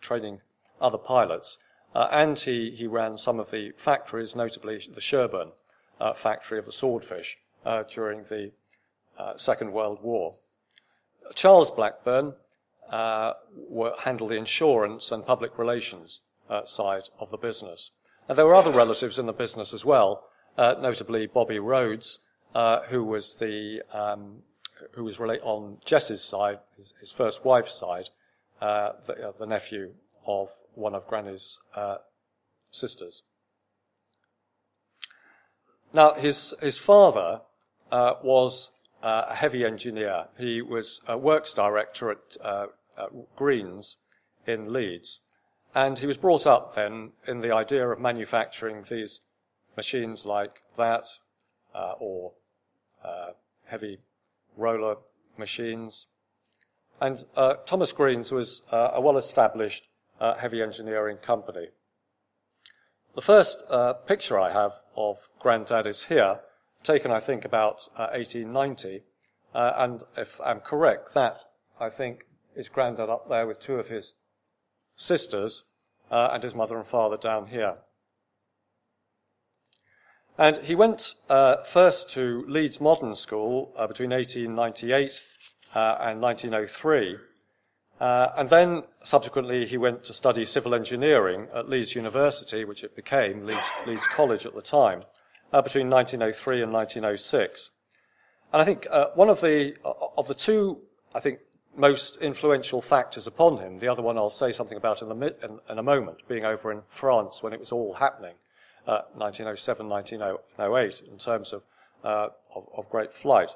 [0.00, 0.40] training
[0.80, 1.58] other pilots,
[1.94, 5.52] and he, he ran some of the factories, notably the Sherburn
[6.00, 8.52] uh, factory of the swordfish uh, during the
[9.18, 10.34] uh, Second World War.
[11.34, 12.34] Charles Blackburn
[12.90, 16.22] handled the insurance and public relations
[16.64, 17.90] side of the business.
[18.28, 20.24] And there were other relatives in the business as well,
[20.56, 22.20] notably Bobby Rhodes,
[22.88, 24.42] who was the um,
[24.92, 28.10] who was on Jess's side, his, his first wife's side,
[28.60, 29.92] uh, the, uh, the, nephew
[30.26, 31.96] of one of Granny's uh,
[32.70, 33.22] sisters.
[35.92, 37.40] Now, his, his father
[37.90, 38.75] uh, was uh,
[39.06, 40.26] a heavy engineer.
[40.36, 42.66] He was a works director at, uh,
[42.98, 43.96] at Greens
[44.46, 45.20] in Leeds.
[45.74, 49.20] And he was brought up then in the idea of manufacturing these
[49.76, 51.06] machines like that,
[51.74, 52.32] uh, or
[53.04, 53.32] uh,
[53.66, 53.98] heavy
[54.56, 54.96] roller
[55.36, 56.06] machines.
[57.00, 59.86] And uh, Thomas Greens was a well established
[60.18, 61.68] heavy engineering company.
[63.14, 66.40] The first uh, picture I have of Grandad is here,
[66.86, 69.02] taken, I think, about uh, 1890.
[69.54, 71.40] Uh, and if I'm correct, that,
[71.80, 74.14] I think, is Grandad up there with two of his
[74.96, 75.64] sisters
[76.10, 77.76] uh, and his mother and father down here.
[80.38, 85.22] And he went uh, first to Leeds Modern School uh, between 1898
[85.74, 87.16] and 1903.
[87.98, 92.94] Uh, and then subsequently he went to study civil engineering at Leeds University, which it
[92.94, 95.04] became, Leeds, Leeds College at the time,
[95.52, 97.70] uh, between 1903 and 1906.
[98.52, 100.78] And I think uh, one of the, uh, of the two,
[101.14, 101.40] I think,
[101.76, 105.58] most influential factors upon him, the other one I'll say something about in, the, in,
[105.68, 108.34] in a moment, being over in France when it was all happening,
[108.84, 111.62] 1907, uh, 1908, in terms of,
[112.04, 113.50] uh, of, of great flight.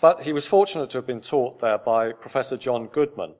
[0.00, 3.34] But he was fortunate to have been taught there by Professor John Goodman,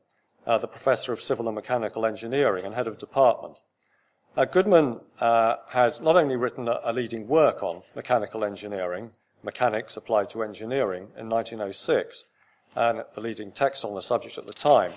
[0.47, 3.61] uh, the Professor of Civil and Mechanical Engineering and Head of Department.
[4.37, 9.11] Uh, Goodman uh, had not only written a, a, leading work on mechanical engineering,
[9.43, 12.27] mechanics applied to engineering in 1906,
[12.75, 14.93] and the leading text on the subject at the time,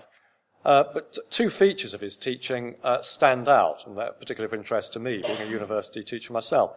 [0.65, 4.59] uh, but t- two features of his teaching uh, stand out, and they're particularly of
[4.59, 6.73] interest to me, being a university teacher myself.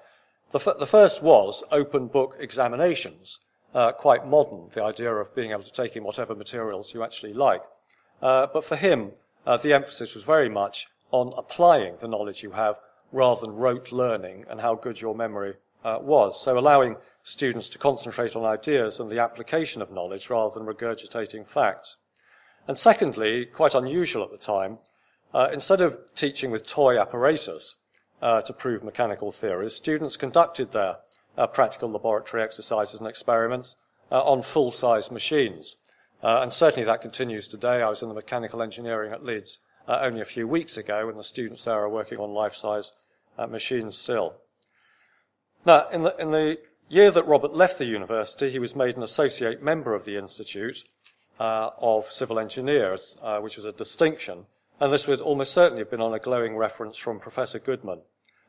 [0.53, 3.41] The, f- the first was open book examinations,
[3.75, 7.33] uh, quite modern, the idea of being able to take in whatever materials you actually
[7.33, 7.63] like
[8.21, 9.11] Uh, but for him,
[9.45, 12.81] the emphasis was very much on applying the knowledge you have
[13.13, 15.55] rather than rote learning and how good your memory
[15.85, 16.41] uh, was.
[16.41, 21.47] So allowing students to concentrate on ideas and the application of knowledge rather than regurgitating
[21.47, 21.97] facts.
[22.67, 24.79] And secondly, quite unusual at the time,
[25.35, 27.77] uh, instead of teaching with toy apparatus
[28.21, 30.99] uh, to prove mechanical theories, students conducted their
[31.37, 33.77] uh, practical laboratory exercises and experiments
[34.11, 35.77] uh, on full-size machines.
[36.23, 37.83] Uh, and certainly that continues today.
[37.83, 39.59] I was in the mechanical engineering at Leeds
[39.89, 42.93] uh, only a few weeks ago, and the students there are working on life-size
[43.49, 44.35] machines still.
[45.65, 46.59] Now, in the, in the
[46.89, 50.85] year that Robert left the university, he was made an associate member of the Institute
[51.41, 54.47] uh, of Civil Engineers, uh, which was a distinction,
[54.81, 58.01] and this would almost certainly have been on a glowing reference from Professor Goodman.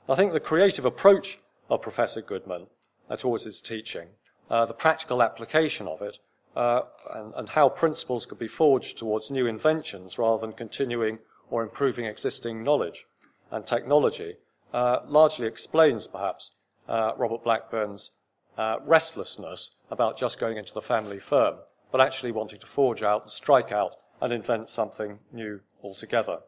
[0.09, 2.67] I think the creative approach of Professor Goodman
[3.09, 4.09] uh, towards his teaching,
[4.49, 6.17] uh, the practical application of it,
[6.55, 6.81] uh,
[7.13, 12.05] and, and how principles could be forged towards new inventions rather than continuing or improving
[12.05, 13.05] existing knowledge
[13.51, 14.35] and technology,
[14.73, 16.55] uh, largely explains perhaps
[16.87, 18.11] uh, Robert Blackburn's
[18.57, 21.55] uh, restlessness about just going into the family firm,
[21.91, 26.39] but actually wanting to forge out, strike out, and invent something new altogether.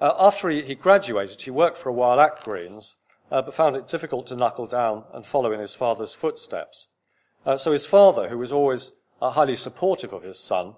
[0.00, 2.96] Uh, after he, he, graduated, he worked for a while at Green's,
[3.30, 6.88] uh, but found it difficult to knuckle down and follow in his father's footsteps.
[7.44, 10.74] Uh, so his father, who was always uh, highly supportive of his son,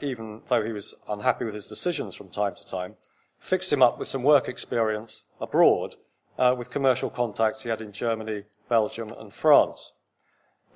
[0.00, 2.96] even though he was unhappy with his decisions from time to time,
[3.38, 5.96] fixed him up with some work experience abroad
[6.38, 9.92] uh, with commercial contacts he had in Germany, Belgium, and France.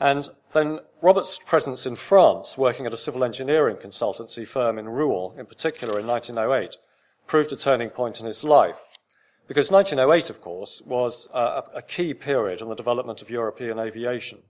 [0.00, 5.38] And then Robert's presence in France, working at a civil engineering consultancy firm in Rouen,
[5.38, 6.76] in particular in 1908,
[7.26, 8.84] proved a turning point in his life.
[9.48, 14.40] Because 1908, of course, was uh, a, key period in the development of European aviation.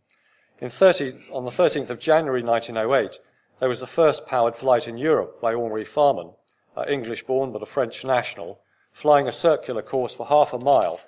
[0.60, 3.20] In 30, on the 13th of January 1908,
[3.60, 6.32] there was the first powered flight in Europe by Henri Farman,
[6.76, 8.58] uh, English born but a French national,
[8.90, 11.00] flying a circular course for half a mile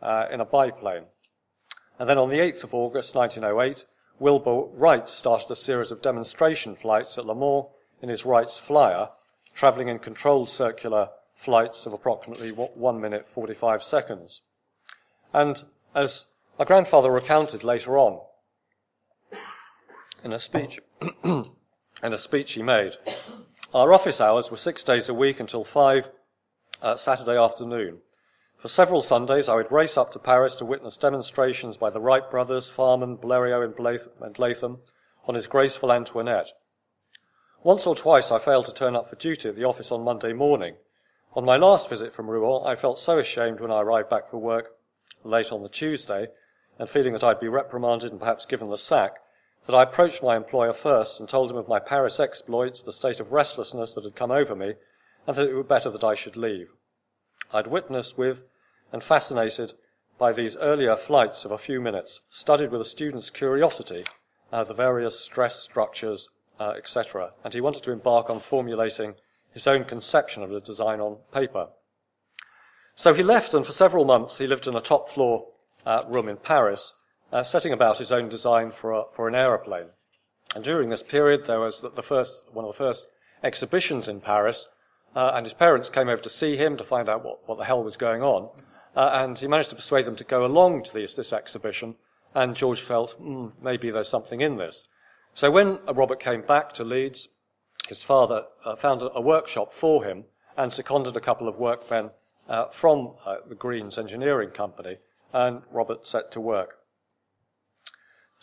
[0.00, 1.04] uh, in a biplane.
[1.98, 3.84] And then on the 8th of August 1908,
[4.18, 7.66] Wilbur Wright started a series of demonstration flights at Le Mans
[8.00, 9.10] in his Wright's Flyer,
[9.54, 14.40] travelling in controlled circular flights of approximately 1 minute 45 seconds.
[15.34, 15.62] And
[15.94, 16.24] as
[16.58, 18.20] my grandfather recounted later on,
[20.24, 20.80] in a speech,
[21.24, 21.44] in
[22.02, 22.96] a speech he made,
[23.74, 26.10] our office hours were six days a week until five
[26.82, 27.98] uh, Saturday afternoon.
[28.56, 32.28] For several Sundays, I would race up to Paris to witness demonstrations by the Wright
[32.30, 33.76] brothers, Farman, Bleriot,
[34.22, 34.78] and Latham
[35.26, 36.52] on his graceful Antoinette.
[37.62, 40.32] Once or twice I failed to turn up for duty at the office on Monday
[40.32, 40.76] morning.
[41.34, 44.38] On my last visit from Rouen, I felt so ashamed when I arrived back for
[44.38, 44.72] work
[45.24, 46.28] late on the Tuesday,
[46.78, 49.18] and feeling that I'd be reprimanded and perhaps given the sack,
[49.66, 53.20] that I approached my employer first and told him of my Paris exploits, the state
[53.20, 54.74] of restlessness that had come over me,
[55.26, 56.72] and that it were better that I should leave.
[57.52, 58.44] I'd witnessed with
[58.92, 59.74] and fascinated
[60.18, 64.04] by these earlier flights of a few minutes, studied with a student's curiosity
[64.54, 66.28] uh, the various stress structures,
[66.60, 69.14] uh, etc., and he wanted to embark on formulating
[69.52, 71.66] his own conception of the design on paper.
[72.94, 75.46] So he left, and for several months he lived in a top floor
[75.84, 76.94] uh, room in Paris,
[77.34, 79.88] uh, setting about his own design for, a, for an aeroplane.
[80.54, 83.08] And during this period, there was the first, one of the first
[83.42, 84.68] exhibitions in Paris
[85.16, 87.64] uh, and his parents came over to see him to find out what, what the
[87.64, 88.48] hell was going on.
[88.96, 91.96] Uh, and he managed to persuade them to go along to this, exhibition.
[92.34, 94.88] And George felt, mm, maybe there's something in this.
[95.34, 97.28] So when Robert came back to Leeds,
[97.88, 100.24] his father uh, found a, a, workshop for him
[100.56, 102.10] and seconded a couple of workmen
[102.48, 104.98] uh, from uh, the Greens Engineering Company,
[105.32, 106.76] and Robert set to work.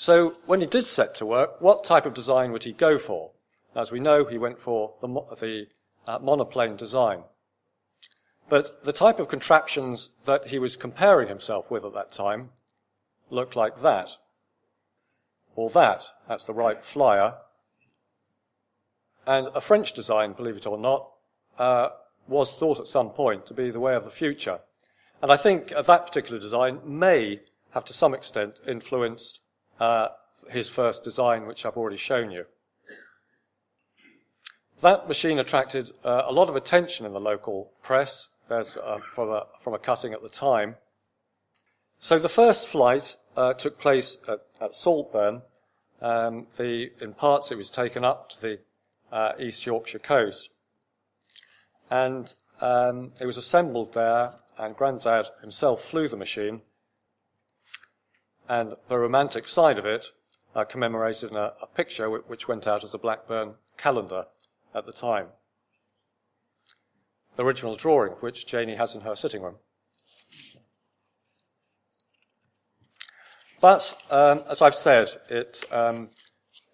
[0.02, 3.34] So when he did set to work, what type of design would he go for?
[3.76, 5.08] As we know, he went for the,
[5.40, 5.68] the
[6.08, 7.22] uh, monoplane design.
[8.50, 12.50] But the type of contraptions that he was comparing himself with at that time
[13.30, 14.18] looked like that.
[15.56, 16.08] Or that.
[16.28, 17.36] That's the Wright Flyer.
[19.28, 21.12] And a French design, believe it or not,
[21.60, 21.90] uh,
[22.28, 24.62] was thought at some point to be the way of the future.
[25.22, 27.42] And I think that particular design may
[27.76, 29.42] have to some extent influenced
[29.80, 30.10] uh,
[30.50, 32.46] his first design, which I've already shown you.
[34.82, 39.30] That machine attracted uh, a lot of attention in the local press There's, uh, from,
[39.30, 40.76] a, from, a, cutting at the time.
[42.00, 45.44] So the first flight uh, took place at, at Saltburn.
[46.02, 48.60] Um, the, in parts, it was taken up to the
[49.12, 50.50] uh, East Yorkshire coast.
[51.92, 56.62] And um, it was assembled there, and Grandad himself flew the machine.
[58.52, 60.08] And the romantic side of it
[60.54, 64.26] uh, commemorated in a, a picture which went out as a Blackburn calendar
[64.76, 65.28] at the time.
[67.38, 69.56] The original drawing, of which Janie has in her sitting room.
[73.62, 76.10] But, um, as I've said, it, um,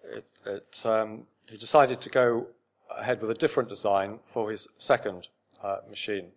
[0.03, 2.47] it, it um, he decided to go
[2.89, 5.28] ahead with a different design for his second
[5.63, 6.30] uh, machine.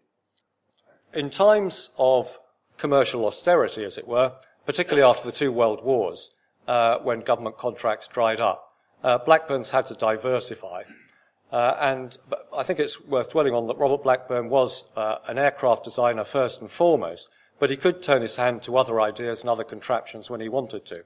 [1.14, 2.38] In times of
[2.76, 4.34] commercial austerity, as it were,
[4.70, 6.32] particularly after the two world wars,
[6.68, 10.84] uh, when government contracts dried up, uh, Blackburn's had to diversify.
[11.50, 12.16] Uh, and
[12.56, 16.60] I think it's worth dwelling on that Robert Blackburn was uh, an aircraft designer first
[16.60, 20.40] and foremost, but he could turn his hand to other ideas and other contraptions when
[20.40, 21.02] he wanted to.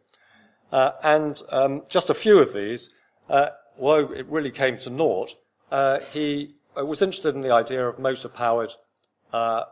[0.71, 2.91] Uh, and um, just a few of these,
[3.31, 3.49] uh,
[3.81, 5.37] although it really came to naught,
[6.12, 8.75] he was interested in the idea of motor-powered
[9.33, 9.62] uh,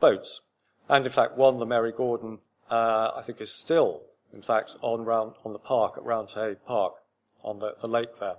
[0.00, 0.40] boats.
[0.88, 2.38] And in fact, one, the Mary Gordon,
[2.72, 4.02] uh, I think is still,
[4.32, 6.94] in fact, on, round, on the park at Roundhay Park,
[7.42, 8.36] on the, the lake there.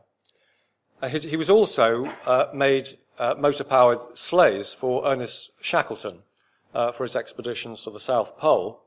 [1.09, 2.11] His, he was also
[2.53, 6.19] made motor-powered sleighs for Ernest Shackleton,
[6.73, 8.81] uh, for his expeditions to the South Pole.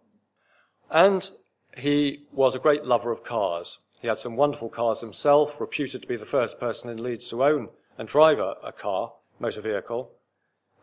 [0.91, 1.31] And
[1.77, 3.79] he was a great lover of cars.
[4.01, 7.45] He had some wonderful cars himself, reputed to be the first person in Leeds to
[7.45, 7.69] own
[7.99, 10.11] and drive a, a car, motor vehicle.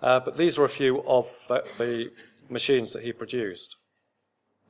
[0.02, 2.12] Uh, but these are a few of the, the,
[2.50, 3.78] machines that he produced.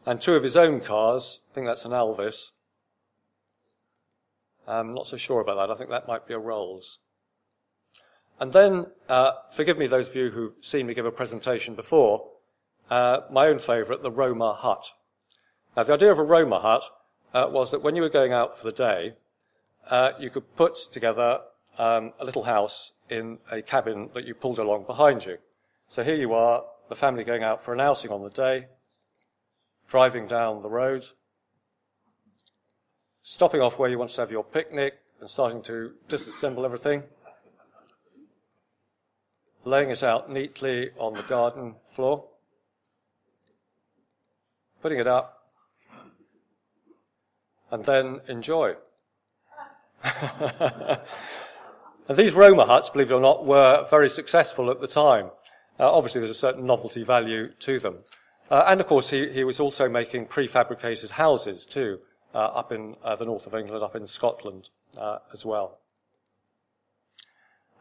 [0.06, 2.52] And two of his own cars, I think that's an Alvis.
[4.68, 5.74] I'm not so sure about that.
[5.74, 7.00] I think that might be a Rolls.
[8.40, 12.28] And then, uh, forgive me those of you who've seen me give a presentation before,
[12.90, 14.92] uh, my own favourite, the Roma hut.
[15.78, 16.84] Now, the idea of a Roma hut
[17.34, 19.14] uh, was that when you were going out for the day,
[19.90, 21.40] uh, you could put together
[21.78, 25.38] um, a little house in a cabin that you pulled along behind you.
[25.88, 28.68] So here you are, the family going out for an outing on the day,
[29.94, 31.06] driving down the road,
[33.22, 37.04] stopping off where you want to have your picnic and starting to disassemble everything
[39.66, 42.26] laying it out neatly on the garden floor,
[44.82, 45.52] putting it up,
[47.70, 48.76] and then enjoy.
[50.04, 51.00] and
[52.16, 55.28] these Roma huts, believe it or not, were very successful at the time.
[55.80, 58.00] Uh, obviously, there's a certain novelty value to them.
[58.50, 62.00] Uh, and of course, he, he, was also making prefabricated houses too,
[62.34, 65.80] uh, up in uh, the north of England, up in Scotland uh, as well.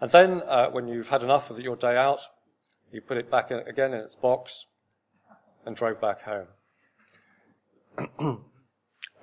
[0.01, 2.23] And then, uh, when you've had enough of your day out,
[2.91, 4.67] you put it back in, again in its box
[5.65, 6.47] and drove back home.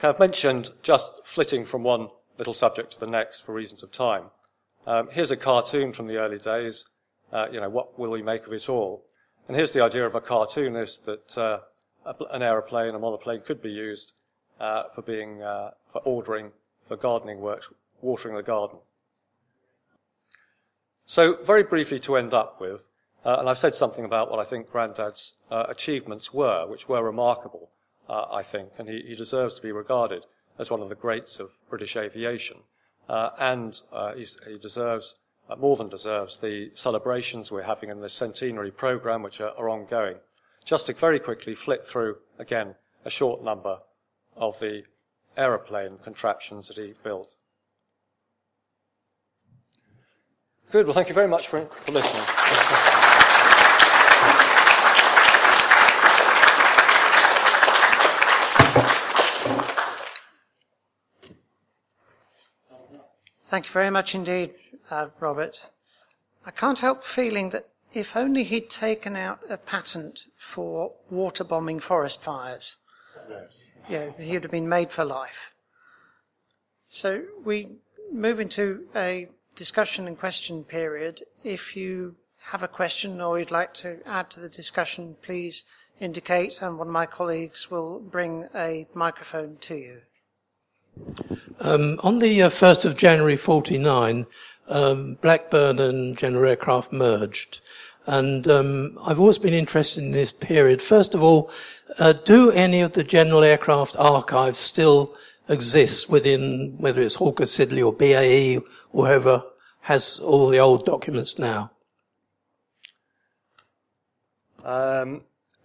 [0.03, 4.25] I've mentioned just flitting from one little subject to the next for reasons of time.
[4.87, 6.85] Um, here's a cartoon from the early days.
[7.31, 9.03] Uh, you know, what will we make of it all?
[9.49, 11.61] And here's the idea of a cartoonist that uh,
[12.29, 14.13] an aeroplane, a monoplane could be used
[14.59, 16.51] uh, for being, uh, for ordering,
[16.83, 17.63] for gardening work,
[17.99, 18.77] watering the garden.
[21.07, 22.89] So, very briefly to end up with,
[23.25, 27.01] uh, and I've said something about what I think Grandad's uh, achievements were, which were
[27.01, 27.71] remarkable,
[28.07, 30.27] uh, I think, and he, he, deserves to be regarded
[30.59, 32.57] as one of the greats of British aviation.
[33.07, 33.81] And
[34.15, 35.15] he deserves,
[35.49, 39.69] uh, more than deserves, the celebrations we're having in the centenary programme, which are, are
[39.69, 40.17] ongoing.
[40.63, 42.75] Just to very quickly flick through, again,
[43.05, 43.79] a short number
[44.35, 44.83] of the
[45.37, 47.33] aeroplane contraptions that he built.
[50.71, 50.85] Good.
[50.85, 52.23] Well, thank you very much for, for listening.
[63.47, 64.53] Thank you very much indeed,
[64.89, 65.69] uh, Robert.
[66.45, 71.79] I can't help feeling that if only he'd taken out a patent for water bombing
[71.79, 72.77] forest fires,
[73.29, 73.51] yes.
[73.89, 75.53] yeah, he'd have been made for life.
[76.89, 77.69] So we
[78.11, 81.23] move into a discussion and question period.
[81.43, 82.15] If you
[82.51, 85.65] have a question or you'd like to add to the discussion, please
[85.99, 90.01] indicate and one of my colleagues will bring a microphone to you.
[91.59, 94.25] Um, on the uh, 1st of January 49,
[94.67, 97.61] um, Blackburn and General Aircraft merged.
[98.05, 100.81] And um, I've always been interested in this period.
[100.81, 101.51] First of all,
[101.97, 105.15] uh, do any of the General Aircraft archives still
[105.47, 108.63] exist within, whether it's Hawker Siddeley or BAE
[108.93, 109.43] or whoever
[109.81, 111.71] has all the old documents now?
[114.63, 115.21] Um,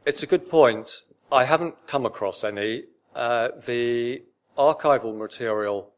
[0.06, 1.02] it's a good point.
[1.30, 2.84] I haven't come across any.
[3.14, 4.22] Uh, the
[4.56, 5.90] archival material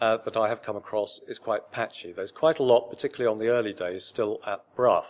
[0.00, 2.12] uh, that I have come across is quite patchy.
[2.12, 5.06] There's quite a lot, particularly on the early days, still at Brough.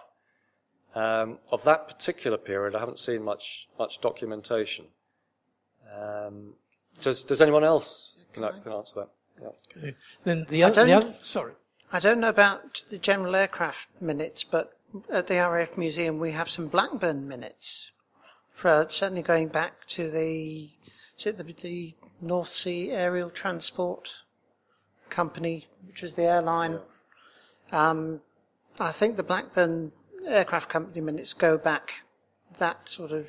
[0.95, 4.87] Um, of that particular period, I haven't seen much much documentation.
[5.99, 6.55] Um,
[7.03, 9.09] does Does anyone else can, can answer that?
[9.41, 9.49] Yeah.
[9.79, 9.97] Okay.
[10.25, 11.53] Then the other, the other, sorry.
[11.91, 14.77] I don't know about the general aircraft minutes, but
[15.11, 17.91] at the RAF Museum we have some Blackburn minutes,
[18.55, 20.71] for certainly going back to the
[21.23, 24.23] is it the, the North Sea Aerial Transport
[25.09, 26.81] Company, which was the airline.
[27.71, 28.21] Um,
[28.81, 29.93] I think the Blackburn
[30.27, 32.03] Aircraft Company minutes go back
[32.59, 33.29] that sort of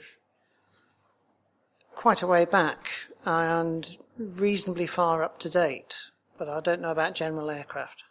[1.94, 2.90] quite a way back
[3.26, 5.96] and reasonably far up to date,
[6.38, 8.04] but I don't know about general aircraft.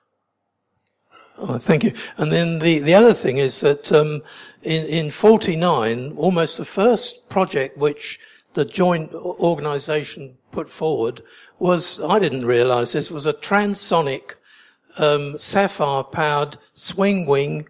[1.39, 1.95] Oh, thank you.
[2.19, 4.23] And then the, the other thing is that um,
[4.63, 8.21] in, in 49, almost the first project which
[8.55, 11.23] the joint organisation put forward
[11.59, 14.35] was, I didn't realise this, was a transonic
[14.99, 17.69] um, Sapphire-powered swing wing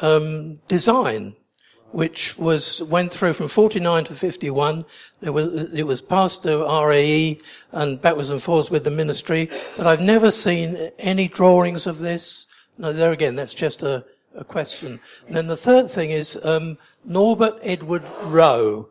[0.00, 1.36] um, design
[1.90, 4.84] which was went through from 49 to 51.
[5.22, 7.40] It was it was passed to RAE
[7.72, 12.46] and backwards and forwards with the ministry, but I've never seen any drawings of this.
[12.76, 14.04] No, there again, that's just a,
[14.36, 15.00] a question.
[15.26, 18.88] And then the third thing is um, Norbert Edward Rowe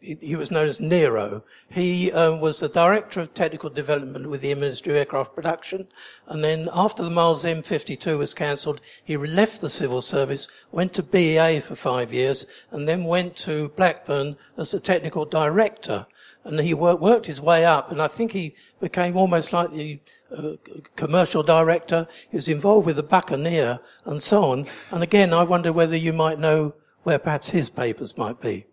[0.00, 1.42] he was known as Nero.
[1.68, 5.88] He um, was the director of technical development with the Ministry of Aircraft Production,
[6.26, 11.02] and then after the Miles M52 was cancelled, he left the civil service, went to
[11.02, 16.06] BAE for five years, and then went to Blackburn as the technical director.
[16.44, 20.00] And he worked, worked his way up, and I think he became almost like the
[20.34, 20.52] uh,
[20.96, 22.08] commercial director.
[22.30, 24.66] He was involved with the Buccaneer and so on.
[24.90, 26.72] And again, I wonder whether you might know
[27.02, 28.64] where perhaps his papers might be.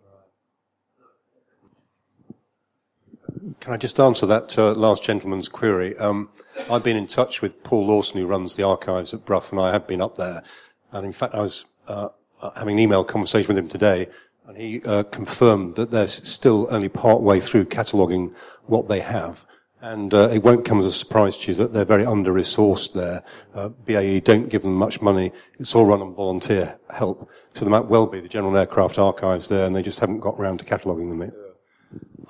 [3.60, 5.96] Can I just answer that uh, last gentleman's query?
[5.98, 6.28] Um,
[6.70, 9.72] I've been in touch with Paul Lawson, who runs the archives at Brough, and I
[9.72, 10.42] have been up there.
[10.92, 12.08] And in fact, I was uh,
[12.42, 14.08] uh having an email conversation with him today,
[14.46, 18.34] and he uh, confirmed that they're still only part way through cataloguing
[18.66, 19.46] what they have.
[19.80, 23.22] And uh, it won't come as a surprise to you that they're very under-resourced there.
[23.54, 25.30] Uh, BAE don't give them much money.
[25.60, 27.30] It's all run on volunteer help.
[27.54, 30.34] So there might well be the General Aircraft Archives there, and they just haven't got
[30.36, 31.47] around to cataloguing them yet.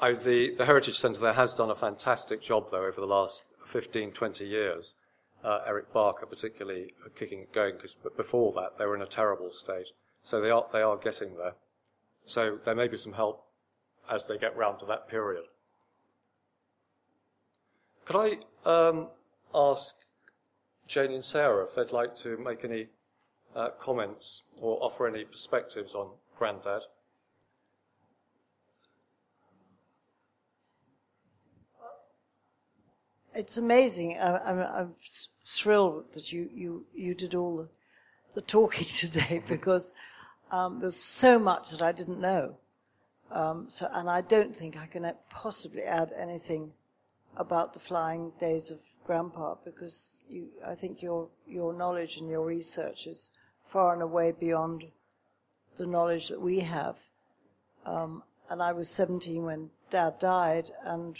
[0.01, 3.42] I, the, the Heritage Centre there has done a fantastic job, though, over the last
[3.64, 4.94] 15, 20 years.
[5.42, 9.07] Uh, Eric Barker, particularly, uh, kicking it going, because before that they were in a
[9.07, 9.86] terrible state.
[10.22, 11.55] So they are, they are getting there.
[12.26, 13.44] So there may be some help
[14.11, 15.44] as they get round to that period.
[18.05, 19.09] Could I um,
[19.55, 19.94] ask
[20.86, 22.88] Jane and Sarah if they'd like to make any
[23.55, 26.82] uh, comments or offer any perspectives on Grandad?
[33.39, 34.18] It's amazing.
[34.18, 34.95] I, I'm, I'm,
[35.45, 37.68] thrilled that you, you, you did all the,
[38.34, 39.95] the talking today because
[40.51, 42.57] um, there's so much that I didn't know.
[43.30, 46.72] Um, so, and I don't think I can possibly add anything
[47.36, 52.45] about the flying days of Grandpa because you, I think your your knowledge and your
[52.45, 53.30] research is
[53.64, 54.84] far and away beyond
[55.76, 56.97] the knowledge that we have.
[57.86, 61.18] Um, and I was 17 when Dad died, and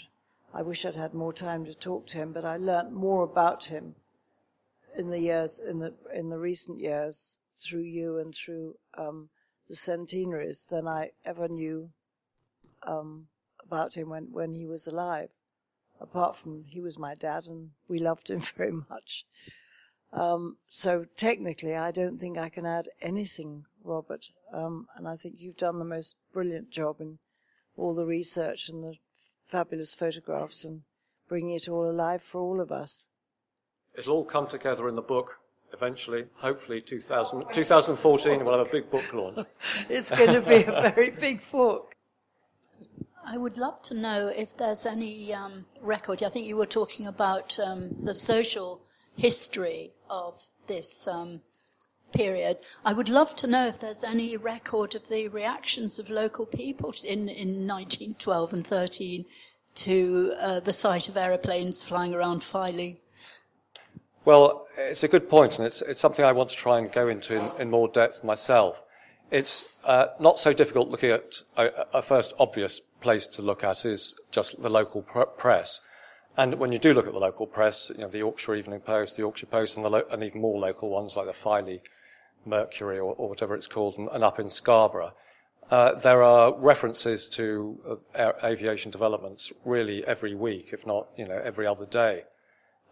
[0.51, 3.65] I wish I'd had more time to talk to him, but I learnt more about
[3.65, 3.95] him
[4.95, 9.29] in the years, in the in the recent years, through you and through um,
[9.67, 11.91] the centenaries than I ever knew
[12.83, 13.27] um,
[13.63, 15.29] about him when when he was alive.
[16.01, 19.25] Apart from he was my dad, and we loved him very much.
[20.11, 24.25] Um, so technically, I don't think I can add anything, Robert.
[24.51, 27.19] Um, and I think you've done the most brilliant job in
[27.77, 28.95] all the research and the
[29.49, 30.81] fabulous photographs and
[31.27, 33.09] bringing it all alive for all of us.
[33.97, 35.39] It'll all come together in the book
[35.73, 36.25] eventually.
[36.35, 39.47] Hopefully, 2000, 2014, we'll have a big book launch.
[39.89, 41.95] it's going to be a very big book.
[43.25, 46.23] I would love to know if there's any um, record.
[46.23, 48.81] I think you were talking about um, the social
[49.15, 51.41] history of this um,
[52.11, 52.57] period.
[52.83, 56.93] I would love to know if there's any record of the reactions of local people
[57.05, 59.25] in, in 1912 and 13
[59.75, 63.01] to uh, the sight of aeroplanes flying around Filey.
[64.25, 67.07] Well, it's a good point, and it's, it's something I want to try and go
[67.07, 68.83] into in, in more depth myself.
[69.31, 73.85] It's uh, not so difficult looking at a, a, first obvious place to look at
[73.85, 75.81] is just the local pr- press.
[76.35, 79.15] And when you do look at the local press, you know, the Yorkshire Evening Post,
[79.15, 81.81] the Yorkshire Post, and, lo- and even more local ones like the Filey
[82.45, 85.13] Mercury or, or whatever it's called, and, and up in Scarborough.
[85.71, 91.39] Uh, there are references to uh, aviation developments really every week, if not, you know,
[91.43, 92.23] every other day.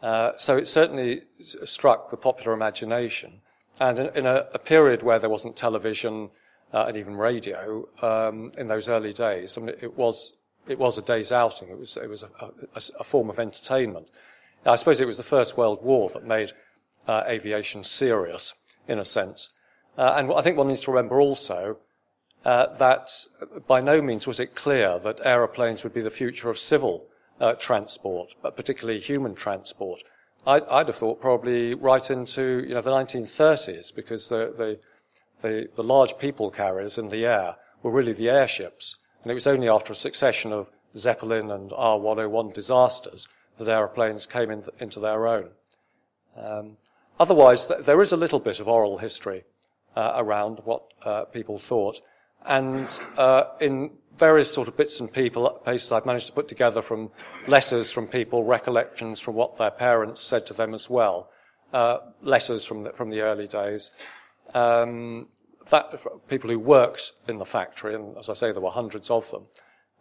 [0.03, 1.23] Uh, so it certainly
[1.65, 3.41] struck the popular imagination.
[3.79, 6.29] And in, in a, a, period where there wasn't television
[6.71, 10.37] uh, and even radio um, in those early days, I mean, it was
[10.67, 11.69] it was a day's outing.
[11.69, 12.29] It was it was a,
[12.75, 14.09] a, a form of entertainment.
[14.65, 16.51] I suppose it was the First World War that made
[17.07, 18.53] uh, aviation serious
[18.87, 19.51] in a sense.
[19.97, 21.77] Uh, and I think one needs to remember also
[22.45, 23.11] uh, that
[23.67, 27.05] by no means was it clear that aeroplanes would be the future of civil
[27.39, 30.01] uh, transport, but particularly human transport.
[30.45, 34.79] I'd, I'd, have thought probably right into you know the 1930s because the, the,
[35.41, 39.47] the, the large people carriers in the air were really the airships, and it was
[39.47, 43.27] only after a succession of Zeppelin and R101 disasters
[43.57, 45.49] that aeroplanes came in, into their own.
[46.37, 46.77] Um,
[47.19, 49.43] otherwise, th- there is a little bit of oral history
[49.95, 52.01] uh, around what uh, people thought,
[52.45, 56.81] and uh, in various sort of bits and people, pieces I've managed to put together
[56.81, 57.11] from
[57.47, 61.29] letters from people, recollections from what their parents said to them as well,
[61.73, 63.91] uh, letters from the, from the early days.
[64.53, 65.27] Um,
[65.69, 69.29] that, people who worked in the factory, and as I say, there were hundreds of
[69.31, 69.43] them.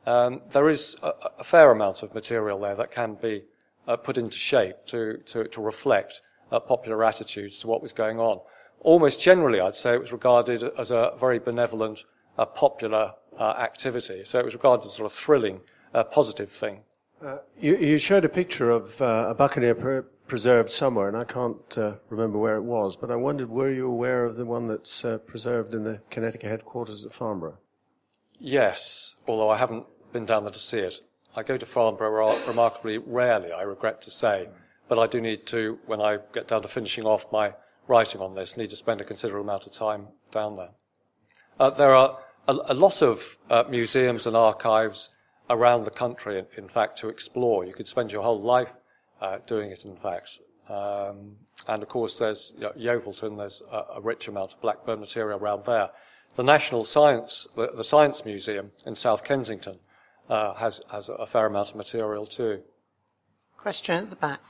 [0.06, 3.42] Um, there is a, a, fair amount of material there that can be
[3.88, 6.20] uh, put into shape to, to, to reflect
[6.52, 8.40] uh, popular attitudes to what was going on.
[8.80, 12.04] Almost generally, I'd say it was regarded as a very benevolent,
[12.38, 14.24] uh, popular uh, activity.
[14.24, 15.60] So it was regarded as a sort of thrilling,
[15.94, 16.80] uh, positive thing.
[17.24, 21.78] Uh, you, you, showed a picture of a buccaneer pre- preserved somewhere, and I can't
[22.10, 25.72] remember where it was, but I wondered, were you aware of the one that's preserved
[25.72, 27.56] in the QinetiQ headquarters at Farnborough?
[28.38, 31.00] Yes, although I haven't been down there to see it.
[31.34, 34.48] I go to Farnborough remarkably rarely, I regret to say,
[34.88, 37.52] but I do need to, when I get down to finishing off my
[37.88, 40.70] writing on this, need to spend a considerable amount of time down there.
[41.58, 42.18] Uh, there are
[42.48, 45.10] a, a lot of uh, museums and archives
[45.50, 47.64] around the country, in, in, fact, to explore.
[47.64, 48.76] You could spend your whole life
[49.20, 50.40] uh, doing it, in fact.
[50.68, 51.36] Um,
[51.68, 55.38] and of course, there's you know, Yeovilton, there's a, a, rich amount of Blackburn material
[55.38, 55.90] around there.
[56.34, 59.78] The National Science, the, the Science Museum in South Kensington,
[60.28, 62.62] uh, has, has a fair amount of material too.
[63.56, 64.40] Question at the back.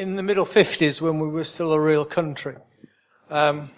[0.00, 2.56] In the middle 50s, when we were still a real country,
[3.28, 3.68] um,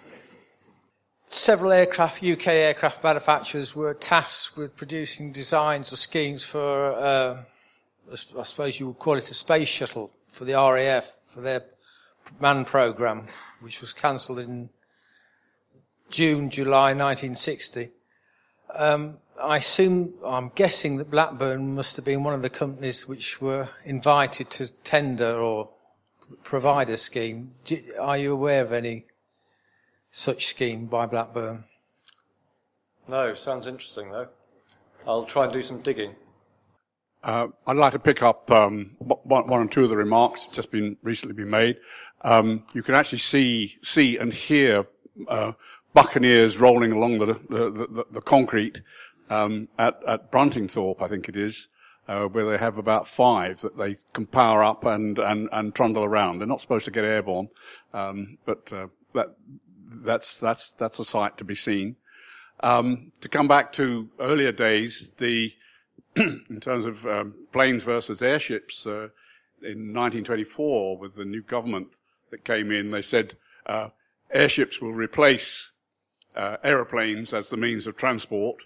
[1.26, 7.42] several aircraft, UK aircraft manufacturers were tasked with producing designs or schemes for, uh,
[8.38, 11.64] I suppose you would call it a space shuttle for the RAF, for their
[12.40, 13.26] manned program,
[13.60, 14.70] which was cancelled in
[16.08, 17.88] June, July 1960.
[18.78, 23.40] Um, I assume, I'm guessing that Blackburn must have been one of the companies which
[23.40, 25.70] were invited to tender or
[26.42, 27.52] provide a scheme.
[28.00, 29.06] Are you aware of any
[30.10, 31.64] such scheme by Blackburn?
[33.08, 34.28] No, sounds interesting though.
[35.06, 36.14] I'll try and do some digging.
[37.24, 40.70] Uh, I'd like to pick up um, one, one, or two of the remarks just
[40.70, 41.76] been recently been made.
[42.22, 44.86] Um, you can actually see see and hear
[45.28, 45.52] uh,
[45.94, 48.82] buccaneers rolling along the the, the, the concrete
[49.30, 51.68] um, at, at Bruntingthorpe, I think it is,
[52.08, 56.04] uh, where they have about five that they can power up and, and, and trundle
[56.04, 56.38] around.
[56.38, 57.48] They're not supposed to get airborne,
[57.94, 59.34] um, but uh, that,
[60.04, 61.96] that's, that's, that's a sight to be seen.
[62.60, 65.52] Um, to come back to earlier days, the,
[66.16, 69.08] in terms of um, planes versus airships, uh,
[69.62, 71.88] in 1924, with the new government
[72.30, 73.36] that came in, they said
[73.66, 73.88] uh,
[74.32, 75.72] airships will replace
[76.34, 78.56] uh, aeroplanes as the means of transport,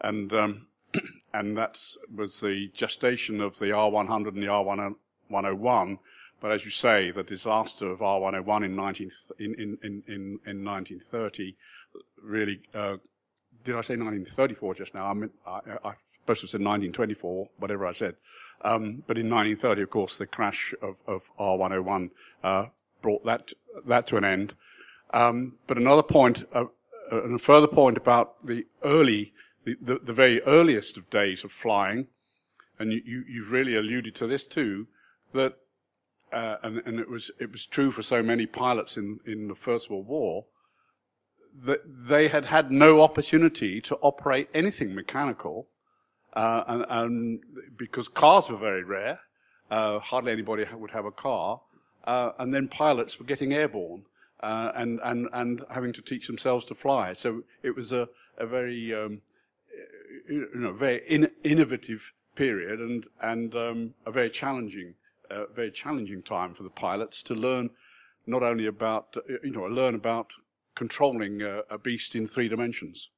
[0.00, 0.66] and um,
[1.34, 1.80] and that
[2.14, 4.94] was the gestation of the R100 and the
[5.30, 5.98] R101.
[6.40, 9.10] But as you say, the disaster of R101 in, 19,
[9.40, 11.56] in, in, in, in 1930
[12.22, 12.96] really, uh,
[13.64, 15.06] did I say 1934 just now?
[15.06, 18.14] I, mean, I, I supposed to have said 1924, whatever I said.
[18.62, 22.10] Um, but in 1930, of course, the crash of, of R101
[22.42, 22.66] uh,
[23.02, 23.52] brought that,
[23.86, 24.54] that to an end.
[25.12, 26.64] Um, but another point, uh,
[27.10, 29.32] and a further point about the early
[29.64, 32.06] the, the, very earliest of days of flying,
[32.78, 34.86] and you, you, have really alluded to this too,
[35.32, 35.54] that,
[36.32, 39.54] uh, and, and it was, it was true for so many pilots in, in the
[39.54, 40.44] First World War,
[41.64, 45.68] that they had had no opportunity to operate anything mechanical,
[46.34, 47.40] uh, and, and,
[47.76, 49.20] because cars were very rare,
[49.70, 51.60] uh, hardly anybody would have a car,
[52.06, 54.04] uh, and then pilots were getting airborne
[54.44, 57.12] uh, and and and having to teach themselves to fly.
[57.14, 59.22] So it was a a very um,
[60.28, 64.94] you know, very in, innovative period and, and um, a very challenging,
[65.30, 67.70] uh, very challenging time for the pilots to learn
[68.26, 70.32] not only about, uh, you know, learn about
[70.74, 73.10] controlling a, a beast in three dimensions.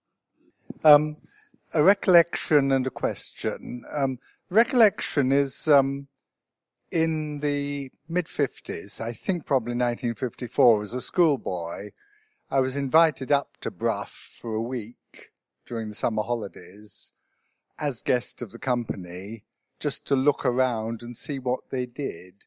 [0.85, 1.17] Um,
[1.73, 3.85] a recollection and a question.
[3.95, 4.19] Um,
[4.51, 6.09] recollection is um,
[6.91, 11.91] in the mid 50s, I think probably 1954, as a schoolboy,
[12.51, 14.97] I was invited up to Brough for a week
[15.67, 17.13] during the summer holidays
[17.79, 19.45] as guest of the company
[19.79, 22.47] just to look around and see what they did.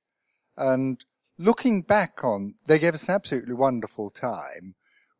[0.57, 1.03] And
[1.38, 4.76] looking back on, they gave us an absolutely wonderful time.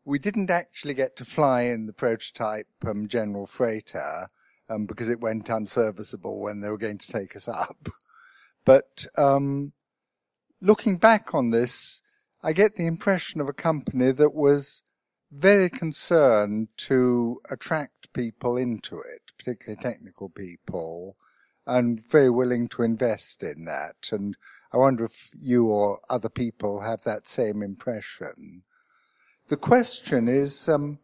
[0.06, 4.28] we didn't actually get to fly in the prototype um, General Freighter
[4.70, 7.89] um, because it went unserviceable when they were going to take us up.
[8.66, 9.74] But um,
[10.62, 12.02] looking back on this,
[12.41, 14.84] I get the impression of a company that was
[15.32, 21.16] very concerned to attract people into it, particularly technical people,
[21.68, 24.10] and very willing to invest in that.
[24.12, 24.36] And
[24.74, 28.64] I wonder if you or other people have that same impression.
[29.50, 31.00] The question is, um,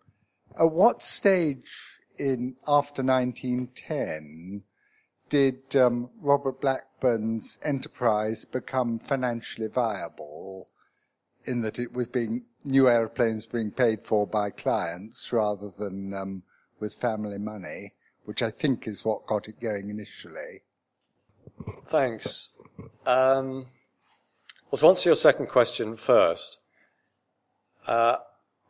[0.59, 4.63] at what stage in after 1910
[5.30, 10.69] did um, Robert Blackburn's enterprise become financially viable?
[11.47, 16.43] In that it was being new aeroplanes being paid for by clients rather than um,
[16.80, 17.93] with family money,
[18.26, 20.63] which I think is what got it going initially.
[21.86, 22.49] Thanks.
[23.05, 23.68] Um,
[24.70, 26.59] well, to answer your second question first,
[27.88, 28.18] uh,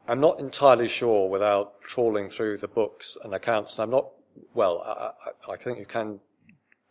[0.08, 4.10] I'm not entirely sure without trawling through the books and accounts, and I'm not,
[4.54, 6.20] well, I, I, I think you can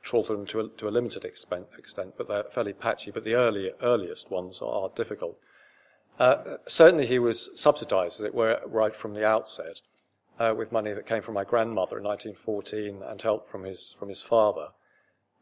[0.03, 3.25] trawl through them to a, to a limited extent, extent, but they're fairly patchy, but
[3.25, 5.39] the early, earliest ones are, are difficult.
[6.19, 9.81] Uh, certainly he was subsidized, as it were, right from the outset,
[10.39, 14.09] uh, with money that came from my grandmother in 1914 and help from his, from
[14.09, 14.69] his father.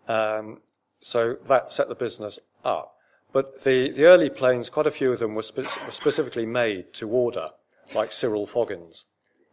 [0.08, 0.60] Um,
[1.00, 2.94] so that set the business up.
[3.32, 6.92] But the, the early planes, quite a few of them were, spe- were specifically made
[6.94, 7.50] to order,
[7.94, 9.06] like Cyril Foggin's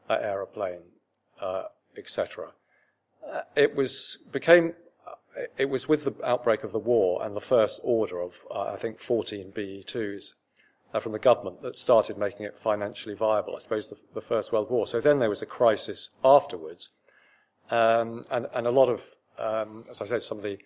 [0.10, 0.82] uh, aeroplane,
[1.42, 1.64] uh,
[1.98, 2.52] etc.
[3.26, 4.74] Uh, it was became
[5.58, 8.76] it was with the outbreak of the war and the first order of uh, I
[8.76, 10.34] think 14 BE2s
[10.94, 13.56] uh, from the government that started making it financially viable.
[13.56, 14.88] I suppose the, the, First World War.
[14.88, 16.90] So then there was a crisis afterwards,
[17.70, 19.04] um, and and a lot of
[19.38, 20.58] um, as I said, some of the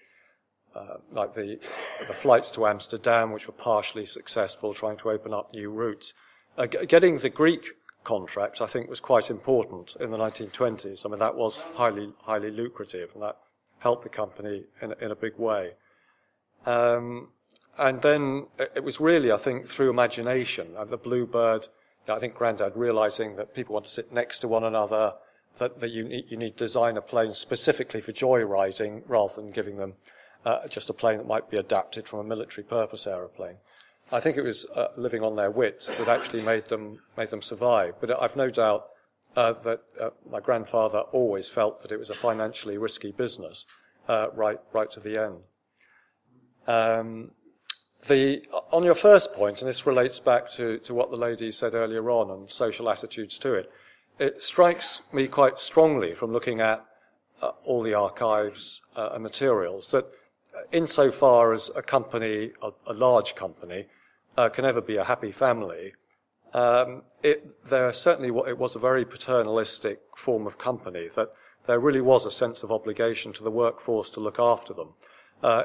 [0.76, 1.60] uh, like the,
[2.08, 6.14] the flights to Amsterdam, which were partially successful, trying to open up new routes.
[6.58, 11.06] Uh, g- getting the Greek contract, I think, was quite important in the 1920s.
[11.06, 13.38] I mean, that was highly, highly lucrative, and that
[13.80, 15.74] helped the company in, in a big way.
[16.66, 17.30] Um,
[17.78, 22.20] and then it was really, I think, through imagination, uh, the Bluebird, you know, I
[22.20, 25.14] think Grandad realizing that people want to sit next to one another,
[25.58, 29.78] that, that you, need, you need design a plane specifically for joyriding rather than giving
[29.78, 29.94] them
[30.46, 33.58] uh, just a plane that might be adapted from a military purpose aeroplane.
[34.12, 37.42] I think it was uh, living on their wits that actually made them made them
[37.42, 37.96] survive.
[38.00, 38.88] But I've no doubt
[39.36, 43.66] uh, that uh, my grandfather always felt that it was a financially risky business
[44.08, 45.38] uh, right right to the end.
[46.68, 47.32] Um,
[48.08, 51.74] the, on your first point, and this relates back to, to what the lady said
[51.74, 53.72] earlier on and social attitudes to it,
[54.20, 56.86] it strikes me quite strongly from looking at
[57.42, 60.06] uh, all the archives uh, and materials that
[60.72, 63.86] insofar as a company, a, a large company,
[64.38, 65.94] uh, can ever be a happy family,
[66.54, 71.30] um, it, there certainly it was a very paternalistic form of company that
[71.66, 74.90] there really was a sense of obligation to the workforce to look after them.
[75.44, 75.64] Uh,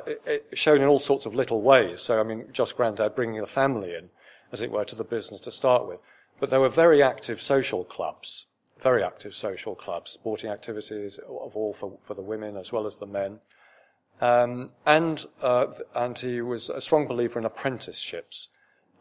[0.55, 2.03] shown in all sorts of little ways.
[2.03, 4.11] So, I mean, just Grandad bringing the family in,
[4.51, 6.01] as it were, to the business to start with.
[6.41, 8.47] But there were very active social clubs,
[8.81, 12.97] very active social clubs, sporting activities of all for, for the women as well as
[12.97, 13.39] the men.
[14.21, 18.49] Um, and, uh, and he was a strong believer in apprenticeships.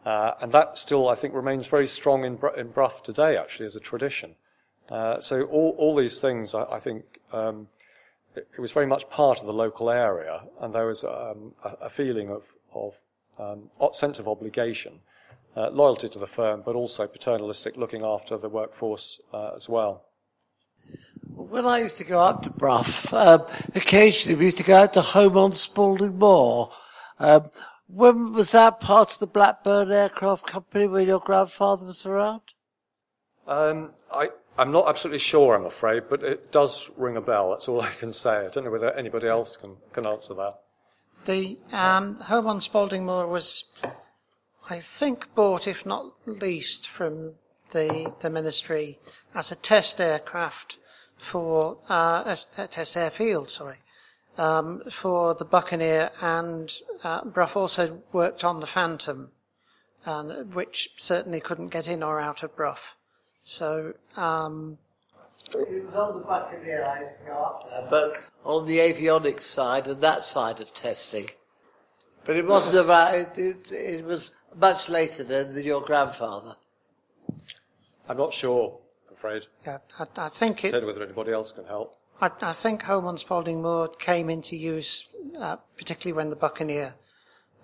[0.06, 3.74] Uh, and that still, I think, remains very strong in, in Brough today, actually, as
[3.74, 4.36] a tradition.
[4.88, 7.66] Uh, so all, all these things, I, I think, um,
[8.38, 11.70] it, it, was very much part of the local area, and there was um, a,
[11.82, 13.00] a, feeling of, of
[13.38, 15.00] um, sense of obligation,
[15.56, 20.04] uh, loyalty to the firm, but also paternalistic looking after the workforce uh, as well.
[21.34, 23.42] When I used to go up to Brough, um,
[23.74, 26.70] occasionally we used to go out to Holme on Spalding Moor.
[27.18, 27.50] Um,
[27.88, 32.42] when was that part of the Blackburn Aircraft Company when your grandfather was around?
[33.46, 34.28] Um, I,
[34.58, 37.50] I'm not absolutely sure, I'm afraid, but it does ring a bell.
[37.50, 38.44] That's all I can say.
[38.44, 40.58] I don't know whether anybody else can, can answer that.
[41.26, 43.64] The um, Holme on Spalding Moor was,
[44.68, 47.34] I think, bought, if not leased, from
[47.70, 48.98] the, the ministry
[49.32, 50.76] as a test aircraft
[51.18, 53.78] for uh, a, a test airfield, sorry,
[54.38, 56.72] um, for the Buccaneer, and
[57.04, 59.30] uh, Brough also worked on the Phantom,
[60.04, 62.96] and, which certainly couldn't get in or out of Brough.
[63.48, 63.94] So.
[64.14, 64.76] Um,
[65.54, 69.40] it was on the Buccaneer I used to go up there, but on the avionics
[69.40, 71.30] side and that side of testing.
[72.26, 76.56] But it wasn't about, it, it, it was much later than your grandfather.
[78.06, 78.78] I'm not sure
[79.08, 79.44] I'm afraid.
[79.66, 80.68] Yeah, I, I think it.
[80.68, 81.96] I don't know whether anybody else can help.
[82.20, 86.94] I, I think Holme on Spalding Moor came into use, uh, particularly when the Buccaneer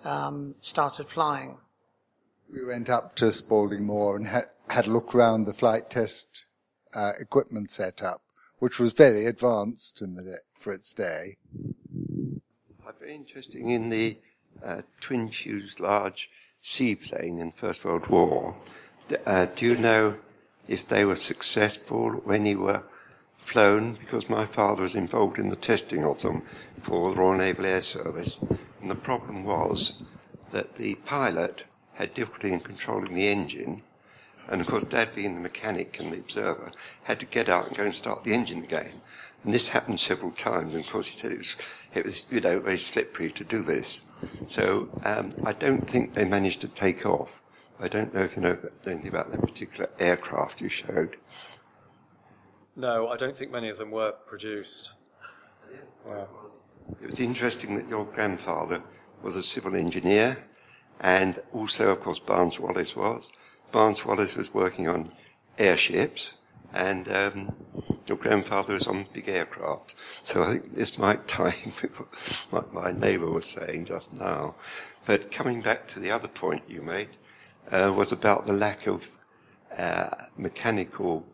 [0.03, 1.59] um, started flying.
[2.51, 6.45] We went up to Spalding Moor and had, had a look round the flight test
[6.93, 8.21] uh, equipment setup,
[8.59, 11.37] which was very advanced in the for its day.
[12.99, 14.17] Very interested in the
[14.63, 16.29] uh, twin fuselage
[16.61, 18.55] seaplane in the First World War.
[19.25, 20.15] Uh, do you know
[20.67, 22.81] if they were successful when they were
[23.37, 23.93] flown?
[23.93, 26.41] Because my father was involved in the testing of them
[26.81, 28.39] for the Royal Naval Air Service,
[28.81, 30.01] and the problem was
[30.51, 31.63] that the pilot
[31.93, 33.83] had difficulty in controlling the engine,
[34.47, 36.71] and of course, Dad, being the mechanic and the observer,
[37.03, 39.01] had to get out and go and start the engine again.
[39.43, 41.55] And this happened several times, and of course, he said it was,
[41.93, 44.01] it was you know, very slippery to do this.
[44.47, 47.29] So um, I don't think they managed to take off.
[47.79, 51.17] I don't know if you know anything about that particular aircraft you showed.
[52.75, 54.93] No, I don't think many of them were produced.
[56.07, 56.25] Yeah.
[57.01, 58.81] It was interesting that your grandfather
[59.21, 60.37] was a civil engineer,
[60.99, 63.29] and also, of course, Barnes Wallis was.
[63.75, 65.11] Barnes Wallis was working on
[65.57, 66.35] airships,
[66.73, 67.53] and um,
[68.07, 69.95] your grandfather was on big aircraft.
[70.23, 74.55] So I think this might tie in with what my neighbour was saying just now.
[75.05, 77.09] But coming back to the other point you made,
[77.69, 79.11] uh, was about the lack of
[79.77, 80.07] uh,
[80.37, 81.25] mechanical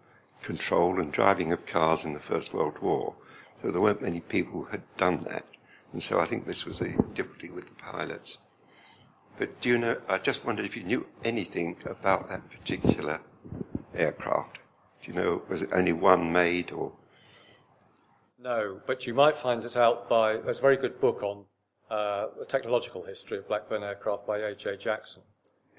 [0.42, 3.14] control and driving of cars in the First World War.
[3.62, 5.46] So there weren't many people who had done that.
[5.94, 8.40] And so I think this was a difficulty with the pilots.
[9.38, 13.20] But do you know, I just wondered if you knew anything about that particular
[13.96, 14.60] aircraft.
[15.02, 16.92] Do you know, was it only one made or?
[18.40, 21.46] No, but you might find it out by, there's a very good book on
[21.90, 24.78] uh, the technological history of Blackburn aircraft by H.A.
[24.78, 25.22] Jackson.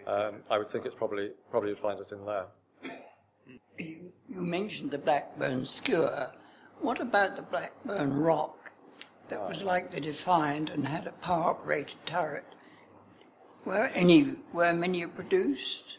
[0.06, 2.46] Um, I would think it's probably, probably you'd find it in there.
[3.78, 6.32] You, you mentioned the Blackburn Skua.
[6.80, 8.72] What about the Blackburn Roc
[9.28, 12.56] that was like the Defiant and had a power operated turret?
[13.64, 15.98] Were any were many produced?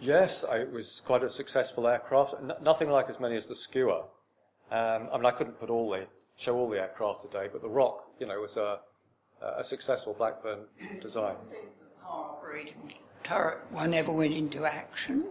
[0.00, 2.34] Yes, I, it was quite a successful aircraft.
[2.34, 4.04] N- nothing like as many as the Skua.
[4.70, 6.06] Um, I mean, I couldn't put all the
[6.36, 8.80] show all the aircraft today, but the Roc, you know, was a,
[9.56, 10.66] a successful Blackburn
[11.00, 11.36] design.
[12.02, 12.74] Power operated
[13.24, 15.24] turret one ever went into action.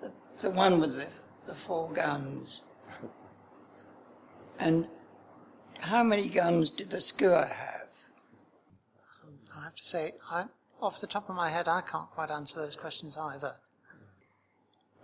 [0.00, 0.12] The,
[0.42, 1.06] the one with the,
[1.46, 2.62] the four guns.
[4.58, 4.86] and
[5.80, 7.69] how many guns did the Skua have?
[9.70, 10.44] I have to say, I,
[10.82, 13.54] off the top of my head, I can't quite answer those questions either.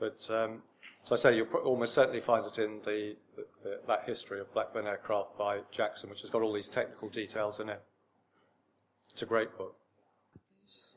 [0.01, 0.63] But um,
[1.05, 4.53] so I say, you'll almost certainly find it in the, the, the, that history of
[4.53, 7.81] Blackburn aircraft by Jackson, which has got all these technical details in it.
[9.13, 9.77] It's a great book.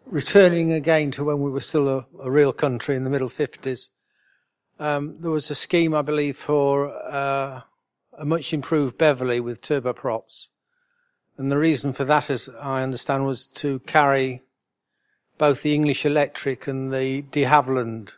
[0.08, 3.92] Returning again to when we were still a, a real country in the middle 50s,
[4.80, 7.62] um, there was a scheme, I believe, for uh,
[8.18, 10.48] a much improved Beverley with turboprops.
[11.40, 14.42] And the reason for that, as I understand, was to carry
[15.38, 18.12] both the English Electric and the de Havilland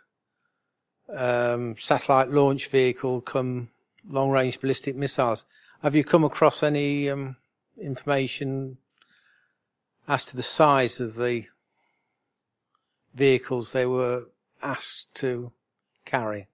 [1.07, 3.69] um, satellite launch vehicle come
[4.09, 5.45] long range ballistic missiles.
[5.84, 7.36] Have you come across any um,
[7.80, 8.78] information
[10.07, 11.45] as to the size of the
[13.13, 14.24] vehicles they were
[14.63, 15.51] asked to
[16.05, 16.47] carry?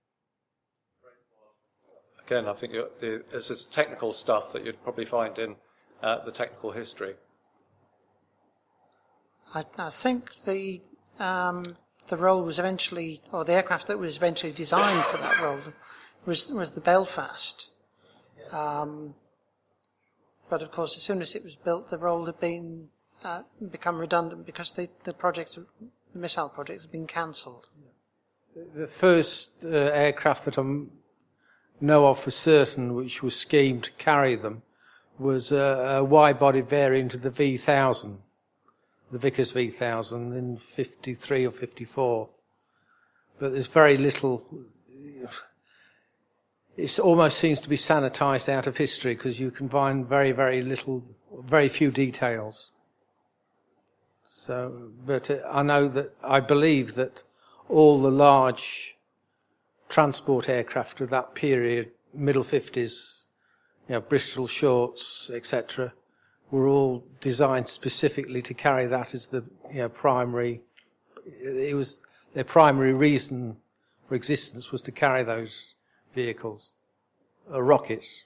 [2.26, 5.56] Again, I think this is technical stuff that you'd probably find in
[6.02, 7.16] uh, the technical history.
[9.54, 10.82] I, I think the
[11.20, 11.78] um,
[12.10, 15.60] the role was eventually, or the aircraft that was eventually designed for that role
[16.26, 17.70] was was the Belfast.
[18.52, 19.16] Um,
[20.50, 22.90] but of course, as soon as it was built, the role had been
[23.24, 25.66] uh, become redundant because the the project, the
[26.20, 27.68] missile project, had been cancelled.
[28.76, 30.64] The first uh, aircraft that I
[31.80, 34.64] know of for certain, which was schemed to carry them,
[35.20, 38.18] was a, a wide-bodied variant of the V1000
[39.12, 42.30] the Vickers V1000 in 53 or 54.
[43.40, 44.46] But there's very little,
[46.76, 50.62] it almost seems to be sanitized out of history because you can find very, very
[50.62, 51.04] little,
[51.40, 52.72] very few details.
[54.28, 57.24] So, but uh, I know that, I believe that
[57.70, 58.96] all the large
[59.90, 63.17] transport aircraft of that period, middle 50s,
[63.88, 65.94] you know, Bristol shorts, etc.,
[66.52, 70.62] were all designed specifically to carry that as the you know, primary.
[71.42, 72.02] It was
[72.34, 73.58] their primary reason
[74.08, 75.74] for existence was to carry those
[76.14, 76.72] vehicles,
[77.52, 78.24] uh, rockets.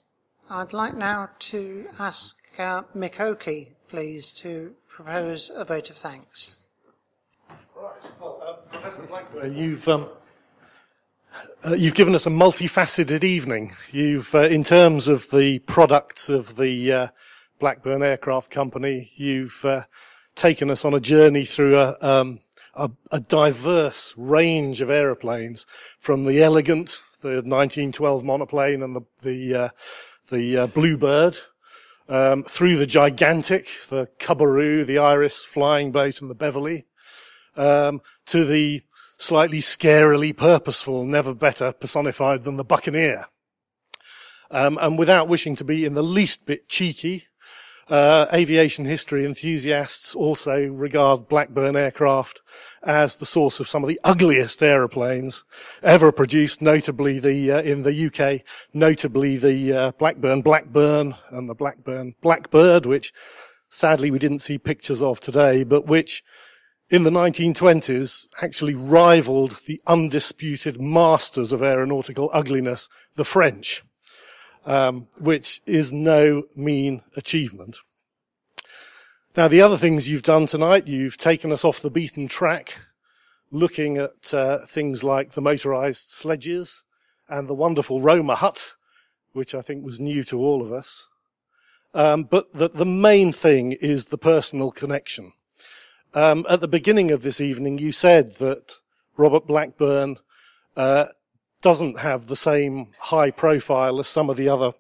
[0.49, 6.57] I'd like now to ask uh, Mick Oakey, please, to propose a vote of thanks.
[8.20, 10.09] Well, uh, Professor Blackburn, you've um,
[11.66, 13.74] uh, you've given us a multifaceted evening.
[13.92, 17.08] You've, uh, in terms of the products of the uh,
[17.62, 19.12] Blackburn Aircraft Company.
[19.16, 19.84] You've uh,
[20.36, 22.40] taken us on a journey through a, um,
[22.74, 25.68] a, a diverse range of aeroplanes
[26.00, 29.70] from the elegant, the 1912 monoplane and the, the, uh,
[30.30, 31.38] the uh, Bluebird,
[32.10, 36.86] um, through the gigantic, the Cubaroo, the Iris flying boat and the Beverley,
[37.56, 38.82] um, to the
[39.22, 43.28] slightly scarily purposeful, never better personified than the Buccaneer.
[44.49, 47.26] Um, and without wishing to be in the least bit cheeky,
[47.88, 52.41] uh, aviation history enthusiasts also regard Blackburn aircraft
[52.84, 55.43] as the source of some of the ugliest aeroplanes
[55.84, 58.41] ever produced, notably the uh, in the UK,
[58.74, 63.13] notably the uh, Blackburn Blackburn and the Blackburn Blackburd, which
[63.69, 66.24] sadly we didn't see pictures of today, but which
[66.92, 73.82] in the 1920s actually rivaled the undisputed masters of aeronautical ugliness, the French,
[74.66, 77.78] um, which is no mean achievement.
[79.38, 82.78] Now, the other things you've done tonight, you've taken us off the beaten track,
[83.50, 86.84] looking at uh, things like the motorized sledges
[87.30, 88.74] and the wonderful Roma hut,
[89.32, 91.08] which I think was new to all of us.
[91.94, 95.32] Um, but the, the main thing is the personal connection.
[96.14, 98.76] Um, at the beginning of this evening, you said that
[99.16, 100.18] Robert Blackburn
[100.76, 101.05] uh,
[101.62, 104.74] doesn't have the same high profile as some of the other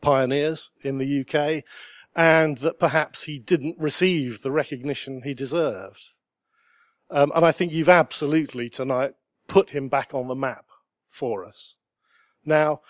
[0.00, 1.64] pioneers in the UK,
[2.16, 6.14] and that perhaps he didn't receive the recognition he deserved.
[7.10, 9.14] Um, and I think you've absolutely tonight
[9.46, 10.66] put him back on the map
[11.10, 11.74] for us.
[12.44, 12.80] Now,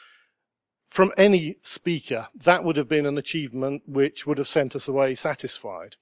[0.87, 5.15] from any speaker, that would have been an achievement which would have sent us away
[5.15, 5.97] satisfied.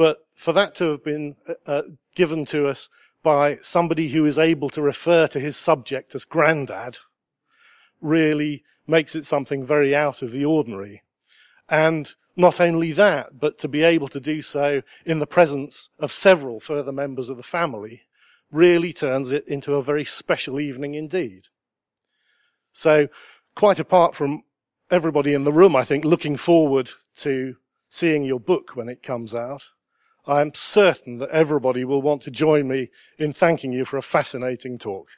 [0.00, 1.82] But for that to have been uh, uh,
[2.14, 2.88] given to us
[3.22, 6.96] by somebody who is able to refer to his subject as granddad
[8.00, 11.02] really makes it something very out of the ordinary.
[11.68, 16.12] And not only that, but to be able to do so in the presence of
[16.12, 18.04] several further members of the family
[18.50, 21.48] really turns it into a very special evening indeed.
[22.72, 23.08] So
[23.54, 24.44] quite apart from
[24.90, 27.56] everybody in the room, I think, looking forward to
[27.90, 29.72] seeing your book when it comes out,
[30.30, 34.78] I'm certain that everybody will want to join me in thanking you for a fascinating
[34.78, 35.08] talk.